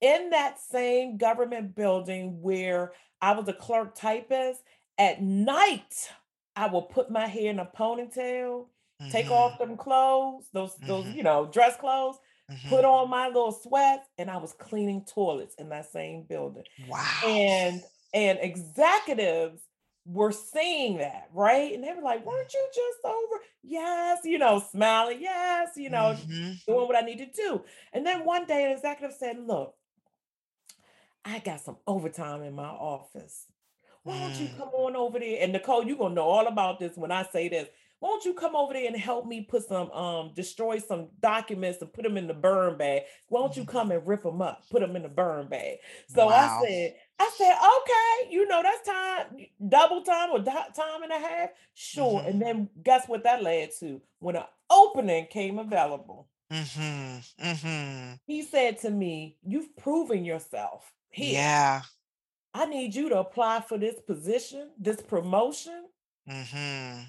in 0.00 0.30
that 0.30 0.58
same 0.58 1.16
government 1.16 1.76
building 1.76 2.42
where 2.42 2.94
I 3.22 3.34
was 3.34 3.46
a 3.46 3.52
clerk 3.52 3.94
typist, 3.94 4.62
at 4.98 5.22
night 5.22 6.10
I 6.56 6.66
will 6.66 6.82
put 6.82 7.12
my 7.12 7.28
hair 7.28 7.52
in 7.52 7.60
a 7.60 7.66
ponytail, 7.66 8.66
mm-hmm. 9.00 9.10
take 9.10 9.30
off 9.30 9.60
them 9.60 9.76
clothes, 9.76 10.48
those 10.52 10.74
mm-hmm. 10.74 10.88
those 10.88 11.06
you 11.06 11.22
know 11.22 11.46
dress 11.52 11.76
clothes, 11.76 12.16
mm-hmm. 12.50 12.68
put 12.68 12.84
on 12.84 13.08
my 13.08 13.28
little 13.28 13.52
sweats, 13.52 14.08
and 14.18 14.28
I 14.28 14.38
was 14.38 14.54
cleaning 14.54 15.04
toilets 15.04 15.54
in 15.56 15.68
that 15.68 15.92
same 15.92 16.24
building. 16.24 16.64
Wow! 16.88 17.20
And 17.24 17.80
and 18.14 18.38
executives 18.40 19.60
were 20.06 20.32
seeing 20.32 20.98
that, 20.98 21.28
right? 21.32 21.74
And 21.74 21.82
they 21.82 21.92
were 21.92 22.02
like, 22.02 22.24
weren't 22.24 22.52
you 22.54 22.68
just 22.68 23.04
over? 23.04 23.42
Yes, 23.62 24.20
you 24.24 24.38
know, 24.38 24.62
smiling, 24.70 25.18
yes, 25.20 25.70
you 25.76 25.90
know, 25.90 26.16
mm-hmm. 26.16 26.52
doing 26.66 26.86
what 26.86 26.96
I 26.96 27.00
need 27.00 27.18
to 27.18 27.26
do. 27.26 27.62
And 27.92 28.06
then 28.06 28.24
one 28.24 28.46
day 28.46 28.64
an 28.64 28.72
executive 28.72 29.16
said, 29.16 29.38
Look, 29.38 29.74
I 31.24 31.38
got 31.40 31.60
some 31.60 31.78
overtime 31.86 32.42
in 32.42 32.54
my 32.54 32.68
office. 32.68 33.46
Why 34.02 34.18
don't 34.18 34.38
you 34.38 34.48
mm. 34.48 34.58
come 34.58 34.68
on 34.68 34.94
over 34.94 35.18
there? 35.18 35.38
And 35.40 35.52
Nicole, 35.52 35.86
you're 35.86 35.96
gonna 35.96 36.14
know 36.14 36.28
all 36.28 36.46
about 36.46 36.78
this 36.78 36.94
when 36.96 37.10
I 37.10 37.24
say 37.24 37.48
this 37.48 37.68
won't 38.04 38.26
you 38.26 38.34
come 38.34 38.54
over 38.54 38.74
there 38.74 38.86
and 38.86 38.96
help 38.96 39.26
me 39.26 39.40
put 39.40 39.66
some 39.66 39.90
um 39.92 40.30
destroy 40.34 40.78
some 40.78 41.08
documents 41.20 41.80
and 41.80 41.90
put 41.90 42.04
them 42.04 42.18
in 42.18 42.26
the 42.26 42.34
burn 42.34 42.76
bag 42.76 43.02
won't 43.30 43.56
you 43.56 43.62
mm-hmm. 43.62 43.72
come 43.72 43.90
and 43.90 44.06
rip 44.06 44.22
them 44.22 44.42
up 44.42 44.62
put 44.70 44.80
them 44.80 44.94
in 44.94 45.02
the 45.02 45.08
burn 45.08 45.48
bag 45.48 45.78
so 46.08 46.26
wow. 46.26 46.60
i 46.62 46.66
said 46.66 46.94
i 47.18 47.30
said 47.36 47.52
okay 47.52 48.32
you 48.34 48.46
know 48.48 48.62
that's 48.62 48.86
time 48.86 49.46
double 49.68 50.02
time 50.02 50.30
or 50.30 50.42
time 50.42 51.02
and 51.02 51.12
a 51.12 51.18
half 51.18 51.50
sure 51.74 52.20
mm-hmm. 52.20 52.28
and 52.28 52.42
then 52.42 52.68
guess 52.82 53.06
what 53.08 53.24
that 53.24 53.42
led 53.42 53.70
to 53.78 54.00
when 54.18 54.36
an 54.36 54.44
opening 54.70 55.26
came 55.26 55.58
available 55.58 56.28
mm-hmm. 56.52 57.44
Mm-hmm. 57.44 58.14
he 58.26 58.42
said 58.42 58.78
to 58.80 58.90
me 58.90 59.36
you've 59.46 59.76
proven 59.76 60.24
yourself 60.24 60.92
here 61.10 61.34
yeah 61.34 61.82
i 62.52 62.66
need 62.66 62.94
you 62.94 63.08
to 63.08 63.18
apply 63.18 63.60
for 63.60 63.78
this 63.78 64.00
position 64.00 64.70
this 64.78 65.00
promotion 65.00 65.84
mm-hmm 66.28 67.00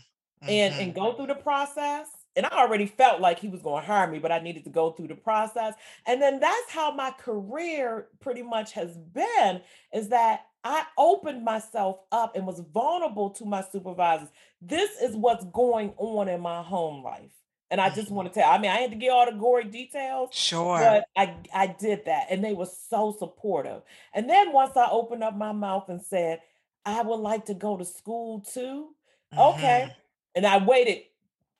and 0.47 0.73
and 0.75 0.93
mm-hmm. 0.93 0.99
go 0.99 1.13
through 1.13 1.27
the 1.27 1.35
process 1.35 2.07
and 2.35 2.45
I 2.45 2.49
already 2.49 2.85
felt 2.85 3.21
like 3.21 3.39
he 3.39 3.47
was 3.47 3.61
going 3.61 3.81
to 3.81 3.87
hire 3.87 4.07
me, 4.07 4.19
but 4.19 4.31
I 4.31 4.39
needed 4.39 4.63
to 4.65 4.69
go 4.69 4.91
through 4.91 5.07
the 5.07 5.15
process. 5.15 5.73
And 6.05 6.21
then 6.21 6.39
that's 6.39 6.71
how 6.71 6.93
my 6.93 7.11
career 7.11 8.07
pretty 8.19 8.41
much 8.41 8.73
has 8.73 8.97
been 8.97 9.61
is 9.93 10.09
that 10.09 10.41
I 10.63 10.83
opened 10.97 11.45
myself 11.45 11.99
up 12.11 12.35
and 12.35 12.45
was 12.45 12.61
vulnerable 12.73 13.29
to 13.31 13.45
my 13.45 13.63
supervisors. 13.71 14.29
This 14.61 14.89
is 15.01 15.15
what's 15.15 15.45
going 15.45 15.93
on 15.97 16.27
in 16.27 16.41
my 16.41 16.61
home 16.61 17.03
life. 17.03 17.31
And 17.71 17.81
I 17.81 17.89
just 17.89 18.11
want 18.11 18.31
to 18.31 18.39
tell, 18.39 18.49
I 18.49 18.57
mean, 18.57 18.71
I 18.71 18.77
had 18.77 18.91
to 18.91 18.97
get 18.97 19.09
all 19.09 19.25
the 19.25 19.37
gory 19.37 19.65
details. 19.65 20.29
Sure. 20.33 20.77
But 20.77 21.05
I, 21.15 21.35
I 21.53 21.67
did 21.67 22.05
that. 22.05 22.27
And 22.29 22.43
they 22.43 22.53
were 22.53 22.67
so 22.67 23.15
supportive. 23.17 23.81
And 24.13 24.29
then 24.29 24.51
once 24.53 24.77
I 24.77 24.87
opened 24.89 25.23
up 25.23 25.35
my 25.35 25.51
mouth 25.51 25.89
and 25.89 26.01
said, 26.01 26.41
I 26.85 27.01
would 27.01 27.19
like 27.19 27.45
to 27.45 27.53
go 27.53 27.77
to 27.77 27.85
school 27.85 28.41
too. 28.41 28.89
Mm-hmm. 29.33 29.39
Okay 29.39 29.95
and 30.35 30.45
I 30.45 30.57
waited 30.57 31.03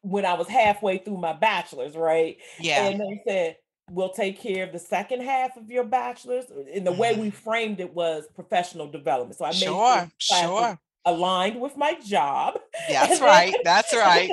when 0.05 0.23
I 0.23 0.35
was 0.35 0.47
halfway 0.47 0.99
through 0.99 1.17
my 1.17 1.33
bachelor's, 1.33 1.95
right? 1.95 2.37
Yeah. 2.59 2.87
And 2.87 2.99
they 2.99 3.21
said, 3.27 3.57
we'll 3.89 4.09
take 4.09 4.39
care 4.39 4.63
of 4.63 4.71
the 4.71 4.79
second 4.79 5.21
half 5.23 5.57
of 5.57 5.71
your 5.71 5.83
bachelor's. 5.83 6.45
And 6.49 6.85
the 6.85 6.91
mm-hmm. 6.91 6.99
way 6.99 7.15
we 7.15 7.27
mm-hmm. 7.27 7.37
framed 7.37 7.79
it 7.79 7.93
was 7.93 8.27
professional 8.35 8.87
development. 8.87 9.37
So 9.37 9.45
I 9.45 9.49
made 9.49 9.57
sure, 9.57 10.11
sure. 10.19 10.79
aligned 11.05 11.59
with 11.59 11.75
my 11.75 11.97
job. 12.05 12.59
That's 12.89 13.19
right. 13.19 13.55
That's 13.63 13.95
right. 13.95 14.29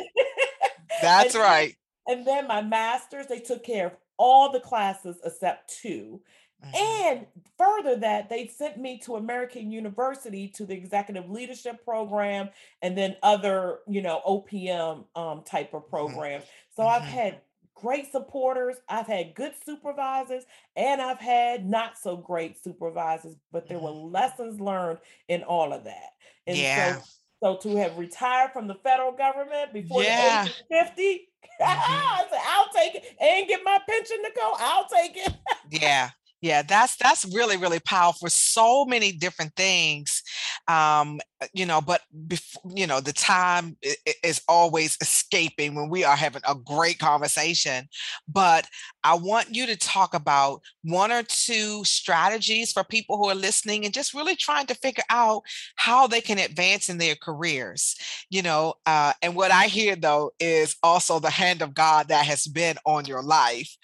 That's 1.01 1.35
and 1.35 1.43
right. 1.43 1.77
Then, 2.07 2.19
and 2.19 2.27
then 2.27 2.49
my 2.49 2.61
master's, 2.61 3.29
they 3.29 3.41
took 3.41 3.65
care 3.65 3.87
of 3.87 3.93
all 4.19 4.53
the 4.53 4.61
classes 4.61 5.17
except 5.25 5.75
two. 5.81 6.21
Mm-hmm. 6.65 6.77
And 6.77 7.27
further 7.59 7.97
that 7.97 8.29
they 8.29 8.47
sent 8.47 8.79
me 8.79 8.99
to 8.99 9.17
American 9.17 9.71
University 9.71 10.49
to 10.49 10.65
the 10.65 10.75
executive 10.75 11.29
leadership 11.29 11.85
program 11.85 12.51
and 12.83 12.97
then 12.97 13.17
other, 13.23 13.79
you 13.89 14.03
know, 14.03 14.21
OPM 14.27 15.05
um, 15.17 15.43
type 15.43 15.75
of 15.75 15.83
mm-hmm. 15.83 15.91
programs. 15.91 16.45
So 16.77 16.83
mm-hmm. 16.83 17.03
I've 17.03 17.09
had 17.09 17.41
great 17.75 18.13
supporters, 18.13 18.77
I've 18.89 19.09
had 19.09 19.35
good 19.35 19.53
supervisors, 19.67 20.45
and 20.77 21.03
I've 21.03 21.19
had 21.19 21.69
not 21.69 21.99
so 21.99 22.17
great 22.17 22.63
supervisors, 22.63 23.35
but 23.51 23.69
there 23.69 23.79
were 23.79 23.91
mm-hmm. 23.91 24.13
lessons 24.13 24.61
learned 24.61 24.99
in 25.29 25.43
all 25.43 25.73
of 25.73 25.85
that. 25.85 26.11
And 26.47 26.57
yeah. 26.57 26.97
so 26.97 27.03
so 27.43 27.57
to 27.57 27.77
have 27.79 27.99
retired 27.99 28.53
from 28.53 28.69
the 28.69 28.77
federal 28.77 29.11
government 29.11 29.73
before 29.73 30.05
yeah. 30.05 30.45
the 30.45 30.51
age 30.51 30.63
of 30.71 30.87
50, 30.87 31.03
mm-hmm. 31.61 31.65
I 31.65 32.25
said, 32.31 32.41
I'll 32.47 32.73
take 32.73 32.95
it 32.95 33.17
and 33.21 33.49
get 33.49 33.63
my 33.65 33.81
pension 33.89 34.19
to 34.19 34.31
go. 34.37 34.53
I'll 34.59 34.87
take 34.87 35.17
it. 35.17 35.35
yeah 35.71 36.11
yeah 36.43 36.61
that's 36.61 36.97
that's 36.97 37.25
really 37.35 37.57
really 37.57 37.79
powerful 37.81 38.29
so 38.29 38.85
many 38.85 39.13
different 39.13 39.55
things 39.55 40.23
um 40.69 41.21
uh, 41.41 41.47
you 41.55 41.65
know 41.65 41.81
but 41.81 42.03
before 42.27 42.63
you 42.75 42.87
know 42.87 43.01
the 43.01 43.13
time 43.13 43.77
is 44.23 44.43
always 44.49 44.99
escaping 45.01 45.75
when 45.75 45.89
we 45.89 46.05
are 46.05 46.17
having 46.17 46.43
a 46.47 46.55
great 46.55 46.99
conversation 46.99 47.89
but 48.29 48.67
i 49.05 49.15
want 49.15 49.55
you 49.55 49.67
to 49.67 49.77
talk 49.77 50.15
about 50.15 50.61
one 50.83 51.11
or 51.13 51.23
two 51.23 51.85
strategies 51.85 52.73
for 52.73 52.85
people 52.85 53.17
who 53.17 53.29
are 53.29 53.35
listening 53.35 53.85
and 53.85 53.95
just 53.95 54.13
really 54.13 54.37
trying 54.37 54.67
to 54.67 54.75
figure 54.75 55.05
out 55.09 55.43
how 55.77 56.07
they 56.07 56.21
can 56.21 56.39
advance 56.39 56.89
in 56.89 56.99
their 56.99 57.15
careers 57.15 57.97
you 58.31 58.43
know 58.43 58.75
uh, 58.87 59.13
and 59.23 59.35
what 59.37 59.53
i 59.53 59.67
hear 59.67 59.95
though 59.95 60.31
is 60.41 60.77
also 60.83 61.21
the 61.21 61.31
hand 61.31 61.63
of 61.63 61.73
god 61.73 62.09
that 62.09 62.27
has 62.27 62.47
been 62.47 62.77
on 62.85 63.05
your 63.05 63.23
life 63.23 63.77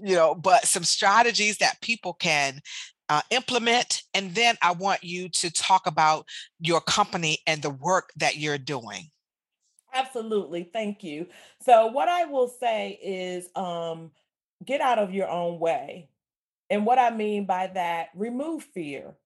you 0.00 0.16
know 0.16 0.34
but 0.34 0.66
some 0.66 0.82
strategies 0.84 1.58
that 1.58 1.80
people 1.80 1.99
people 2.00 2.14
can 2.14 2.60
uh, 3.08 3.20
implement. 3.30 4.02
And 4.14 4.34
then 4.34 4.56
I 4.62 4.72
want 4.72 5.04
you 5.04 5.28
to 5.28 5.52
talk 5.52 5.86
about 5.86 6.26
your 6.60 6.80
company 6.80 7.38
and 7.46 7.60
the 7.60 7.70
work 7.70 8.10
that 8.16 8.36
you're 8.36 8.58
doing. 8.58 9.10
Absolutely. 9.92 10.70
Thank 10.72 11.02
you. 11.02 11.26
So, 11.60 11.88
what 11.88 12.08
I 12.08 12.24
will 12.24 12.48
say 12.48 12.98
is 13.02 13.48
um, 13.56 14.12
get 14.64 14.80
out 14.80 14.98
of 14.98 15.12
your 15.12 15.28
own 15.28 15.58
way. 15.58 16.08
And 16.70 16.86
what 16.86 17.00
I 17.00 17.10
mean 17.10 17.44
by 17.44 17.66
that, 17.74 18.10
remove 18.14 18.62
fear. 18.62 19.16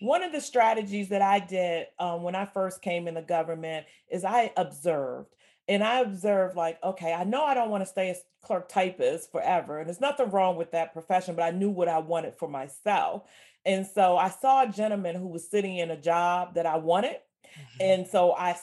One 0.00 0.24
of 0.24 0.32
the 0.32 0.40
strategies 0.40 1.10
that 1.10 1.22
I 1.22 1.38
did 1.38 1.86
um, 2.00 2.24
when 2.24 2.34
I 2.34 2.46
first 2.46 2.82
came 2.82 3.06
in 3.06 3.14
the 3.14 3.22
government 3.22 3.86
is 4.10 4.24
I 4.24 4.52
observed 4.56 5.28
and 5.70 5.84
I 5.84 6.00
observed 6.00 6.56
like, 6.56 6.82
okay, 6.82 7.14
I 7.14 7.22
know 7.22 7.44
I 7.44 7.54
don't 7.54 7.70
want 7.70 7.82
to 7.82 7.86
stay 7.86 8.10
a 8.10 8.16
clerk 8.44 8.68
typist 8.68 9.30
forever, 9.30 9.78
and 9.78 9.86
there's 9.86 10.00
nothing 10.00 10.30
wrong 10.30 10.56
with 10.56 10.72
that 10.72 10.92
profession, 10.92 11.36
but 11.36 11.44
I 11.44 11.52
knew 11.52 11.70
what 11.70 11.88
I 11.88 11.98
wanted 11.98 12.34
for 12.36 12.48
myself. 12.48 13.22
And 13.64 13.86
so 13.86 14.16
I 14.16 14.30
saw 14.30 14.64
a 14.64 14.68
gentleman 14.68 15.14
who 15.14 15.28
was 15.28 15.48
sitting 15.48 15.76
in 15.76 15.92
a 15.92 15.96
job 15.96 16.54
that 16.54 16.66
I 16.66 16.76
wanted. 16.76 17.16
Mm-hmm. 17.44 17.82
And 17.82 18.06
so 18.08 18.32
I 18.32 18.56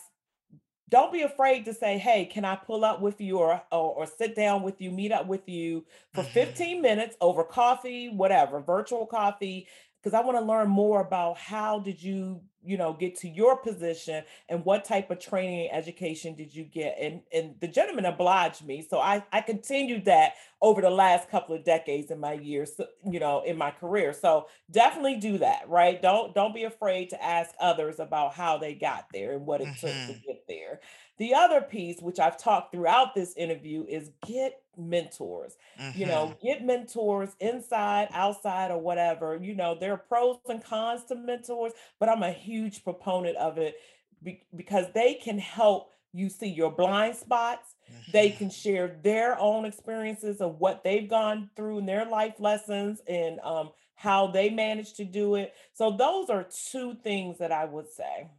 don't 0.89 1.13
be 1.13 1.22
afraid 1.22 1.65
to 1.65 1.74
say, 1.74 1.98
hey, 1.98 2.26
can 2.26 2.43
I 2.43 2.56
pull 2.56 2.84
up 2.84 3.00
with 3.02 3.22
you 3.22 3.39
or, 3.39 3.62
or, 3.72 3.93
or 3.93 4.06
sit 4.06 4.36
down 4.36 4.63
with 4.63 4.82
you, 4.82 4.91
meet 4.91 5.13
up 5.13 5.28
with 5.28 5.48
you 5.48 5.86
for 6.13 6.24
mm-hmm. 6.24 6.34
15 6.34 6.82
minutes 6.82 7.15
over 7.22 7.43
coffee, 7.43 8.10
whatever, 8.10 8.60
virtual 8.60 9.06
coffee, 9.06 9.67
because 10.08 10.17
I 10.17 10.26
want 10.26 10.38
to 10.38 10.46
learn 10.46 10.70
more 10.70 11.02
about 11.02 11.38
how 11.38 11.80
did 11.80 12.02
you, 12.02 12.39
you 12.63 12.78
know, 12.78 12.93
get 12.93 13.17
to 13.17 13.28
your 13.28 13.58
position 13.58 14.24
and 14.48 14.63
what 14.63 14.86
type 14.86 15.12
of 15.12 15.20
training 15.20 15.67
and 15.67 15.78
education 15.78 16.34
did 16.34 16.56
you 16.56 16.63
get? 16.63 16.96
And 16.98 17.24
and 17.34 17.56
the 17.60 17.67
gentleman 17.67 18.06
obliged 18.06 18.65
me. 18.65 18.88
So 18.89 19.00
I 19.00 19.22
I 19.34 19.41
continued 19.41 20.06
that 20.06 20.36
over 20.62 20.82
the 20.82 20.89
last 20.89 21.30
couple 21.30 21.56
of 21.56 21.65
decades 21.65 22.10
in 22.10 22.22
my 22.22 22.34
years, 22.34 22.80
you 23.06 23.20
know, 23.20 23.41
in 23.41 23.58
my 23.58 23.72
career. 23.72 24.13
So 24.13 24.48
definitely 24.72 25.17
do 25.17 25.39
that, 25.39 25.67
right? 25.67 26.02
Don't 26.02 26.34
don't 26.34 26.56
be 26.56 26.63
afraid 26.63 27.10
to 27.10 27.22
ask 27.22 27.54
others 27.60 28.00
about 28.00 28.34
how 28.34 28.58
they 28.58 28.76
got 28.76 29.08
there 29.12 29.34
and 29.34 29.46
what 29.46 29.60
it 29.60 29.67
mm-hmm. 29.67 29.88
took 29.88 29.89
to 29.89 30.13
mm-hmm. 30.13 30.26
get 30.26 30.48
there. 30.48 30.80
The 31.17 31.34
other 31.34 31.60
piece, 31.60 32.00
which 32.00 32.20
I've 32.20 32.38
talked 32.38 32.72
throughout 32.72 33.13
this 33.13 33.36
interview, 33.36 33.84
is 33.89 34.12
get 34.26 34.62
mentors. 34.78 35.56
Mm-hmm. 35.80 36.00
You 36.00 36.06
know, 36.06 36.28
mm-hmm. 36.28 36.48
get 36.48 36.66
mentors 36.66 37.30
inside, 37.40 38.10
outside, 38.12 38.72
or 38.72 38.80
whatever. 38.80 39.38
You 39.42 39.56
know, 39.56 39.78
there 39.80 39.94
are 39.94 39.98
pros 39.98 40.38
and 40.48 40.63
cons 40.63 41.06
to 41.06 41.16
mentors, 41.16 41.74
but 42.00 42.10
I'm 42.10 42.24
a 42.24 42.32
huge 42.32 42.84
proponent 42.84 43.38
of 43.38 43.58
it 43.58 43.76
be- 44.24 44.44
because 44.56 44.86
they 44.94 45.16
can 45.16 45.40
help 45.40 45.92
you 46.13 46.30
see 46.30 46.48
your 46.48 46.72
blind 46.72 47.16
spots. 47.16 47.76
Mm-hmm. 47.92 48.12
They 48.12 48.30
can 48.32 48.50
share 48.50 48.98
their 49.04 49.40
own 49.40 49.66
experiences 49.66 50.42
of 50.42 50.60
what 50.60 50.84
they've 50.84 51.08
gone 51.08 51.50
through 51.56 51.80
and 51.80 51.88
their 51.88 52.06
life 52.06 52.36
lessons 52.40 53.02
and 53.08 53.40
um, 53.42 53.72
how 53.96 54.28
they 54.28 54.50
managed 54.50 54.98
to 54.98 55.06
do 55.06 55.36
it. 55.36 55.54
So, 55.74 55.92
those 55.92 56.30
are 56.30 56.48
two 56.72 56.96
things 57.04 57.38
that 57.40 57.52
I 57.52 57.66
would 57.66 57.90
say. 57.90 58.30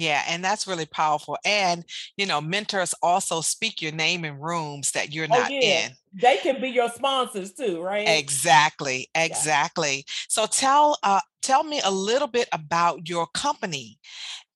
Yeah, 0.00 0.22
and 0.26 0.42
that's 0.42 0.66
really 0.66 0.86
powerful. 0.86 1.36
And 1.44 1.84
you 2.16 2.24
know, 2.24 2.40
mentors 2.40 2.94
also 3.02 3.42
speak 3.42 3.82
your 3.82 3.92
name 3.92 4.24
in 4.24 4.40
rooms 4.40 4.92
that 4.92 5.12
you're 5.12 5.26
oh, 5.30 5.38
not 5.38 5.52
yeah. 5.52 5.88
in. 5.88 5.92
They 6.14 6.38
can 6.38 6.58
be 6.58 6.70
your 6.70 6.88
sponsors 6.88 7.52
too, 7.52 7.82
right? 7.82 8.08
Exactly, 8.08 9.10
exactly. 9.14 9.96
Yeah. 9.96 10.02
So 10.28 10.46
tell 10.46 10.96
uh 11.02 11.20
tell 11.42 11.64
me 11.64 11.82
a 11.84 11.90
little 11.90 12.28
bit 12.28 12.48
about 12.50 13.10
your 13.10 13.26
company 13.34 13.98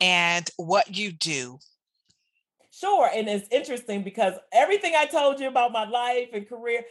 and 0.00 0.48
what 0.56 0.96
you 0.96 1.12
do. 1.12 1.58
Sure, 2.70 3.10
and 3.14 3.28
it's 3.28 3.46
interesting 3.50 4.02
because 4.02 4.32
everything 4.50 4.94
I 4.96 5.04
told 5.04 5.40
you 5.40 5.48
about 5.48 5.72
my 5.72 5.86
life 5.86 6.30
and 6.32 6.48
career, 6.48 6.84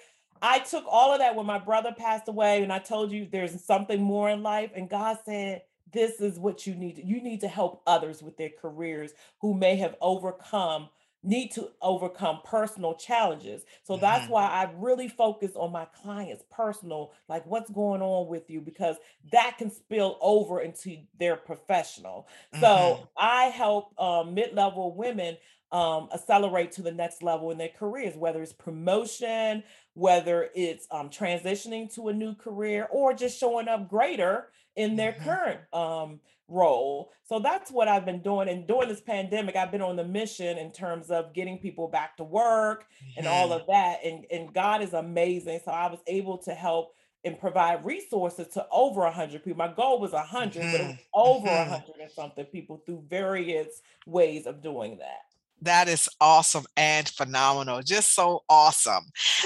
I 0.43 0.59
took 0.59 0.85
all 0.87 1.11
of 1.11 1.19
that 1.21 1.35
when 1.35 1.47
my 1.47 1.57
brother 1.57 1.91
passed 1.91 2.27
away, 2.27 2.61
and 2.61 2.71
I 2.71 2.77
told 2.77 3.11
you 3.11 3.27
there's 3.31 3.65
something 3.65 3.99
more 3.99 4.29
in 4.29 4.43
life, 4.43 4.69
and 4.75 4.87
God 4.87 5.17
said 5.25 5.63
this 5.93 6.19
is 6.19 6.39
what 6.39 6.67
you 6.67 6.75
need. 6.75 7.01
You 7.03 7.21
need 7.21 7.41
to 7.41 7.47
help 7.47 7.81
others 7.87 8.21
with 8.21 8.37
their 8.37 8.51
careers 8.61 9.11
who 9.39 9.53
may 9.53 9.75
have 9.77 9.95
overcome 10.01 10.89
need 11.23 11.51
to 11.51 11.69
overcome 11.81 12.39
personal 12.43 12.95
challenges. 12.95 13.63
So 13.83 13.95
that's 13.95 14.23
mm-hmm. 14.23 14.33
why 14.33 14.43
I 14.47 14.69
really 14.75 15.07
focus 15.07 15.51
on 15.55 15.71
my 15.71 15.85
clients 16.03 16.43
personal, 16.51 17.13
like 17.29 17.45
what's 17.45 17.71
going 17.71 18.01
on 18.01 18.27
with 18.27 18.49
you, 18.49 18.59
because 18.59 18.97
that 19.31 19.55
can 19.57 19.71
spill 19.71 20.17
over 20.21 20.59
into 20.59 20.97
their 21.17 21.37
professional. 21.37 22.27
Mm-hmm. 22.53 22.61
So 22.61 23.07
I 23.17 23.45
help 23.45 23.97
um, 23.99 24.33
mid-level 24.33 24.95
women 24.95 25.37
um, 25.71 26.09
accelerate 26.13 26.73
to 26.73 26.81
the 26.81 26.91
next 26.91 27.23
level 27.23 27.51
in 27.51 27.57
their 27.57 27.69
careers, 27.69 28.15
whether 28.15 28.41
it's 28.43 28.53
promotion, 28.53 29.63
whether 29.93 30.49
it's 30.53 30.87
um, 30.91 31.09
transitioning 31.09 31.91
to 31.95 32.09
a 32.09 32.13
new 32.13 32.35
career, 32.35 32.87
or 32.91 33.13
just 33.13 33.39
showing 33.39 33.67
up 33.67 33.89
greater 33.89 34.49
in 34.75 34.95
their 34.95 35.13
mm-hmm. 35.13 35.23
current 35.23 35.59
um, 35.73 36.19
role. 36.47 37.11
So 37.23 37.39
that's 37.39 37.71
what 37.71 37.87
I've 37.87 38.05
been 38.05 38.21
doing. 38.21 38.49
And 38.49 38.67
during 38.67 38.89
this 38.89 39.01
pandemic, 39.01 39.55
I've 39.55 39.71
been 39.71 39.81
on 39.81 39.95
the 39.95 40.05
mission 40.05 40.57
in 40.57 40.71
terms 40.71 41.09
of 41.09 41.33
getting 41.33 41.57
people 41.57 41.87
back 41.87 42.17
to 42.17 42.23
work 42.23 42.83
mm-hmm. 42.83 43.19
and 43.19 43.27
all 43.27 43.53
of 43.53 43.65
that. 43.67 43.99
And, 44.03 44.25
and 44.31 44.53
God 44.53 44.81
is 44.81 44.93
amazing. 44.93 45.61
So 45.63 45.71
I 45.71 45.87
was 45.87 45.99
able 46.07 46.37
to 46.39 46.53
help 46.53 46.95
and 47.25 47.39
provide 47.39 47.85
resources 47.85 48.47
to 48.49 48.65
over 48.71 49.01
100 49.01 49.43
people. 49.43 49.57
My 49.57 49.73
goal 49.73 49.99
was 49.99 50.11
100, 50.11 50.61
mm-hmm. 50.61 50.71
but 50.71 50.81
it 50.81 50.87
was 50.87 50.97
over 51.13 51.47
mm-hmm. 51.47 51.71
100 51.71 52.01
and 52.01 52.11
something 52.11 52.45
people 52.45 52.81
through 52.85 53.03
various 53.09 53.81
ways 54.05 54.45
of 54.45 54.61
doing 54.61 54.97
that. 54.97 55.21
That 55.63 55.87
is 55.87 56.09
awesome 56.19 56.65
and 56.75 57.07
phenomenal. 57.07 57.81
Just 57.81 58.13
so 58.13 58.41
awesome. 58.49 59.05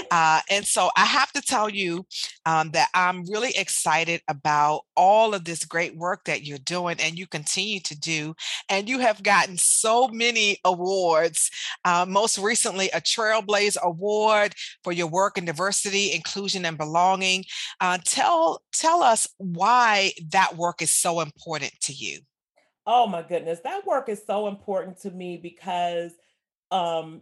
Uh, 0.10 0.42
and 0.50 0.66
so 0.66 0.90
I 0.98 1.06
have 1.06 1.32
to 1.34 1.42
tell 1.42 1.70
you 1.70 2.06
um, 2.46 2.72
that 2.72 2.90
I'm 2.94 3.24
really 3.30 3.52
excited 3.56 4.22
about 4.28 4.82
all 4.96 5.34
of 5.36 5.44
this 5.44 5.64
great 5.64 5.96
work 5.96 6.26
that 6.26 6.44
you're 6.44 6.58
doing 6.60 6.98
and 7.00 7.20
you 7.20 7.28
continue 7.28 7.80
to 7.82 8.00
do. 8.00 8.34
And 8.70 8.90
you 8.90 9.00
have 9.00 9.22
gotten 9.22 9.58
so 9.58 10.08
many 10.08 10.58
awards. 10.66 11.52
Uh, 11.86 12.06
most 12.08 12.40
recently, 12.40 12.90
a 12.90 13.02
Trailblaze 13.02 13.78
Award 13.84 14.54
for 14.84 14.92
your 14.92 15.08
work 15.08 15.38
in 15.38 15.46
diversity, 15.46 16.14
inclusion, 16.14 16.66
and 16.66 16.78
belonging. 16.78 17.44
Uh, 17.80 18.00
tell 18.04 18.62
tell 18.74 19.04
us 19.04 19.28
why 19.38 20.12
that 20.32 20.58
work 20.58 20.82
is 20.82 20.92
so 20.92 21.20
important 21.20 21.74
to 21.82 21.94
you. 21.94 22.22
Oh 22.90 23.06
my 23.06 23.22
goodness, 23.22 23.60
that 23.66 23.86
work 23.86 24.08
is 24.08 24.24
so 24.26 24.48
important 24.48 25.00
to 25.02 25.12
me 25.12 25.36
because 25.36 26.14
um 26.72 27.22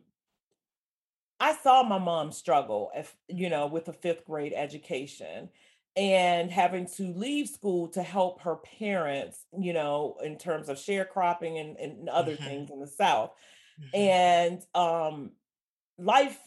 I 1.40 1.56
saw 1.56 1.84
my 1.84 1.98
mom 1.98 2.32
struggle 2.32 2.92
if 2.96 3.16
you 3.28 3.50
know 3.50 3.66
with 3.66 3.88
a 3.88 3.94
5th 3.94 4.24
grade 4.26 4.54
education 4.56 5.50
and 5.98 6.52
having 6.52 6.86
to 6.98 7.04
leave 7.14 7.48
school 7.50 7.88
to 7.88 8.04
help 8.04 8.42
her 8.42 8.58
parents, 8.58 9.46
you 9.58 9.74
know, 9.74 10.18
in 10.24 10.38
terms 10.38 10.70
of 10.70 10.78
sharecropping 10.78 11.60
and, 11.60 11.78
and 11.78 12.10
other 12.10 12.34
mm-hmm. 12.34 12.44
things 12.44 12.70
in 12.70 12.80
the 12.80 12.88
South. 12.88 13.32
Mm-hmm. 13.82 13.98
And 13.98 14.62
um 14.76 15.32
life 15.98 16.38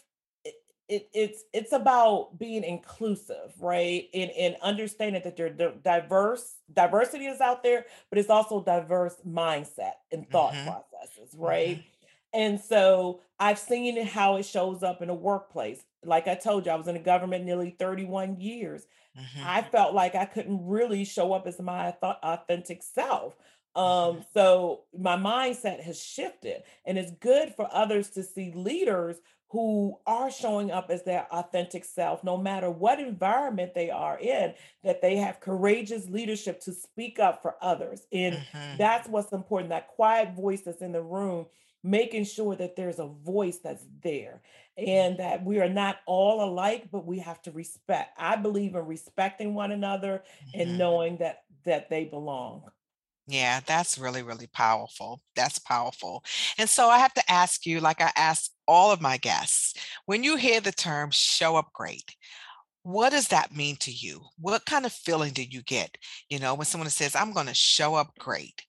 it, 0.88 1.08
it's 1.12 1.44
it's 1.52 1.72
about 1.72 2.38
being 2.38 2.64
inclusive, 2.64 3.52
right? 3.60 4.08
And 4.14 4.30
and 4.30 4.56
understanding 4.62 5.22
that 5.24 5.36
there 5.36 5.46
are 5.46 5.72
diverse 5.72 6.54
diversity 6.72 7.26
is 7.26 7.40
out 7.40 7.62
there, 7.62 7.84
but 8.10 8.18
it's 8.18 8.30
also 8.30 8.62
diverse 8.62 9.16
mindset 9.26 9.92
and 10.10 10.28
thought 10.30 10.54
mm-hmm. 10.54 10.70
processes, 10.70 11.34
right? 11.36 11.78
Mm-hmm. 11.78 11.88
And 12.34 12.60
so 12.60 13.20
I've 13.38 13.58
seen 13.58 14.02
how 14.04 14.36
it 14.36 14.44
shows 14.44 14.82
up 14.82 15.02
in 15.02 15.10
a 15.10 15.14
workplace. 15.14 15.82
Like 16.04 16.28
I 16.28 16.34
told 16.34 16.66
you, 16.66 16.72
I 16.72 16.76
was 16.76 16.88
in 16.88 16.94
the 16.94 17.00
government 17.00 17.44
nearly 17.44 17.74
31 17.78 18.40
years. 18.40 18.86
Mm-hmm. 19.18 19.42
I 19.44 19.62
felt 19.62 19.94
like 19.94 20.14
I 20.14 20.26
couldn't 20.26 20.66
really 20.66 21.04
show 21.04 21.32
up 21.32 21.46
as 21.46 21.58
my 21.58 21.94
authentic 22.02 22.82
self. 22.82 23.34
Um, 23.74 23.84
mm-hmm. 23.84 24.20
so 24.34 24.84
my 24.98 25.16
mindset 25.16 25.82
has 25.82 26.02
shifted, 26.02 26.62
and 26.84 26.98
it's 26.98 27.12
good 27.12 27.54
for 27.54 27.68
others 27.70 28.10
to 28.10 28.22
see 28.22 28.52
leaders 28.54 29.18
who 29.50 29.98
are 30.06 30.30
showing 30.30 30.70
up 30.70 30.90
as 30.90 31.02
their 31.04 31.26
authentic 31.32 31.84
self, 31.84 32.22
no 32.22 32.36
matter 32.36 32.70
what 32.70 33.00
environment 33.00 33.74
they 33.74 33.90
are 33.90 34.18
in, 34.18 34.52
that 34.84 35.00
they 35.00 35.16
have 35.16 35.40
courageous 35.40 36.06
leadership 36.08 36.60
to 36.60 36.72
speak 36.72 37.18
up 37.18 37.40
for 37.40 37.56
others. 37.62 38.06
And 38.12 38.36
mm-hmm. 38.36 38.76
that's 38.76 39.08
what's 39.08 39.32
important 39.32 39.70
that 39.70 39.88
quiet 39.88 40.34
voice 40.34 40.60
that's 40.60 40.82
in 40.82 40.92
the 40.92 41.02
room, 41.02 41.46
making 41.82 42.24
sure 42.24 42.56
that 42.56 42.76
there's 42.76 42.98
a 42.98 43.06
voice 43.06 43.58
that's 43.58 43.86
there 44.02 44.42
and 44.76 45.18
that 45.18 45.42
we 45.42 45.60
are 45.60 45.68
not 45.68 45.96
all 46.06 46.44
alike, 46.44 46.88
but 46.92 47.06
we 47.06 47.18
have 47.18 47.40
to 47.42 47.50
respect. 47.50 48.10
I 48.18 48.36
believe 48.36 48.74
in 48.74 48.84
respecting 48.84 49.54
one 49.54 49.72
another 49.72 50.22
mm-hmm. 50.48 50.60
and 50.60 50.78
knowing 50.78 51.16
that 51.18 51.44
that 51.64 51.88
they 51.90 52.04
belong. 52.04 52.62
Yeah, 53.30 53.60
that's 53.66 53.98
really, 53.98 54.22
really 54.22 54.46
powerful. 54.46 55.20
That's 55.36 55.58
powerful. 55.58 56.24
And 56.56 56.68
so 56.68 56.88
I 56.88 56.98
have 56.98 57.12
to 57.12 57.30
ask 57.30 57.66
you, 57.66 57.78
like 57.78 58.00
I 58.00 58.10
ask 58.16 58.50
all 58.66 58.90
of 58.90 59.02
my 59.02 59.18
guests, 59.18 59.74
when 60.06 60.24
you 60.24 60.36
hear 60.36 60.62
the 60.62 60.72
term 60.72 61.10
show 61.12 61.56
up 61.56 61.70
great, 61.74 62.16
what 62.84 63.10
does 63.10 63.28
that 63.28 63.54
mean 63.54 63.76
to 63.80 63.92
you? 63.92 64.22
What 64.40 64.64
kind 64.64 64.86
of 64.86 64.92
feeling 64.92 65.34
do 65.34 65.42
you 65.42 65.62
get, 65.62 65.98
you 66.30 66.38
know, 66.38 66.54
when 66.54 66.64
someone 66.64 66.88
says, 66.88 67.14
I'm 67.14 67.34
going 67.34 67.48
to 67.48 67.54
show 67.54 67.94
up 67.94 68.12
great? 68.18 68.62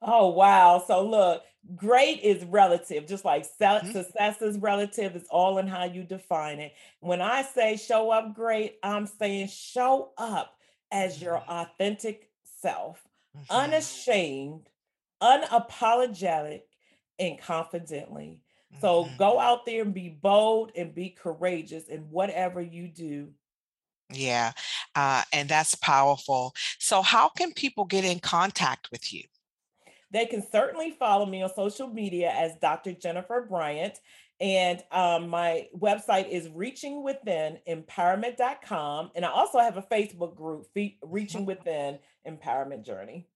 Oh, 0.00 0.30
wow. 0.30 0.82
So 0.86 1.06
look, 1.06 1.42
great 1.76 2.20
is 2.22 2.44
relative, 2.46 3.06
just 3.06 3.26
like 3.26 3.46
mm-hmm. 3.60 3.92
success 3.92 4.40
is 4.40 4.56
relative. 4.56 5.14
It's 5.14 5.28
all 5.28 5.58
in 5.58 5.66
how 5.66 5.84
you 5.84 6.04
define 6.04 6.58
it. 6.58 6.72
When 7.00 7.20
I 7.20 7.42
say 7.42 7.76
show 7.76 8.10
up 8.10 8.34
great, 8.34 8.78
I'm 8.82 9.06
saying 9.06 9.48
show 9.48 10.12
up 10.16 10.54
as 10.90 11.20
your 11.20 11.34
mm-hmm. 11.34 11.50
authentic 11.50 12.30
self. 12.62 12.98
Unashamed, 13.50 14.68
unapologetic, 15.22 16.62
and 17.18 17.38
confidently. 17.38 18.40
Mm-hmm. 18.72 18.80
So 18.80 19.08
go 19.18 19.38
out 19.38 19.66
there 19.66 19.82
and 19.82 19.94
be 19.94 20.08
bold 20.08 20.72
and 20.76 20.94
be 20.94 21.10
courageous 21.10 21.88
in 21.88 22.10
whatever 22.10 22.60
you 22.60 22.88
do. 22.88 23.32
Yeah, 24.14 24.52
uh, 24.94 25.22
and 25.32 25.48
that's 25.48 25.74
powerful. 25.74 26.54
So, 26.78 27.00
how 27.00 27.30
can 27.30 27.52
people 27.54 27.86
get 27.86 28.04
in 28.04 28.20
contact 28.20 28.90
with 28.90 29.12
you? 29.12 29.22
They 30.10 30.26
can 30.26 30.42
certainly 30.52 30.90
follow 30.90 31.24
me 31.24 31.42
on 31.42 31.54
social 31.54 31.88
media 31.88 32.30
as 32.30 32.52
Dr. 32.60 32.92
Jennifer 32.92 33.46
Bryant. 33.48 33.98
And 34.40 34.82
um, 34.90 35.28
my 35.28 35.68
website 35.78 36.28
is 36.28 36.48
reachingwithinempowerment.com. 36.48 39.10
And 39.14 39.24
I 39.24 39.28
also 39.28 39.60
have 39.60 39.76
a 39.76 39.82
Facebook 39.82 40.34
group, 40.36 40.66
Reaching 40.74 41.42
mm-hmm. 41.42 41.44
Within 41.44 42.00
Empowerment 42.26 42.84
Journey. 42.84 43.28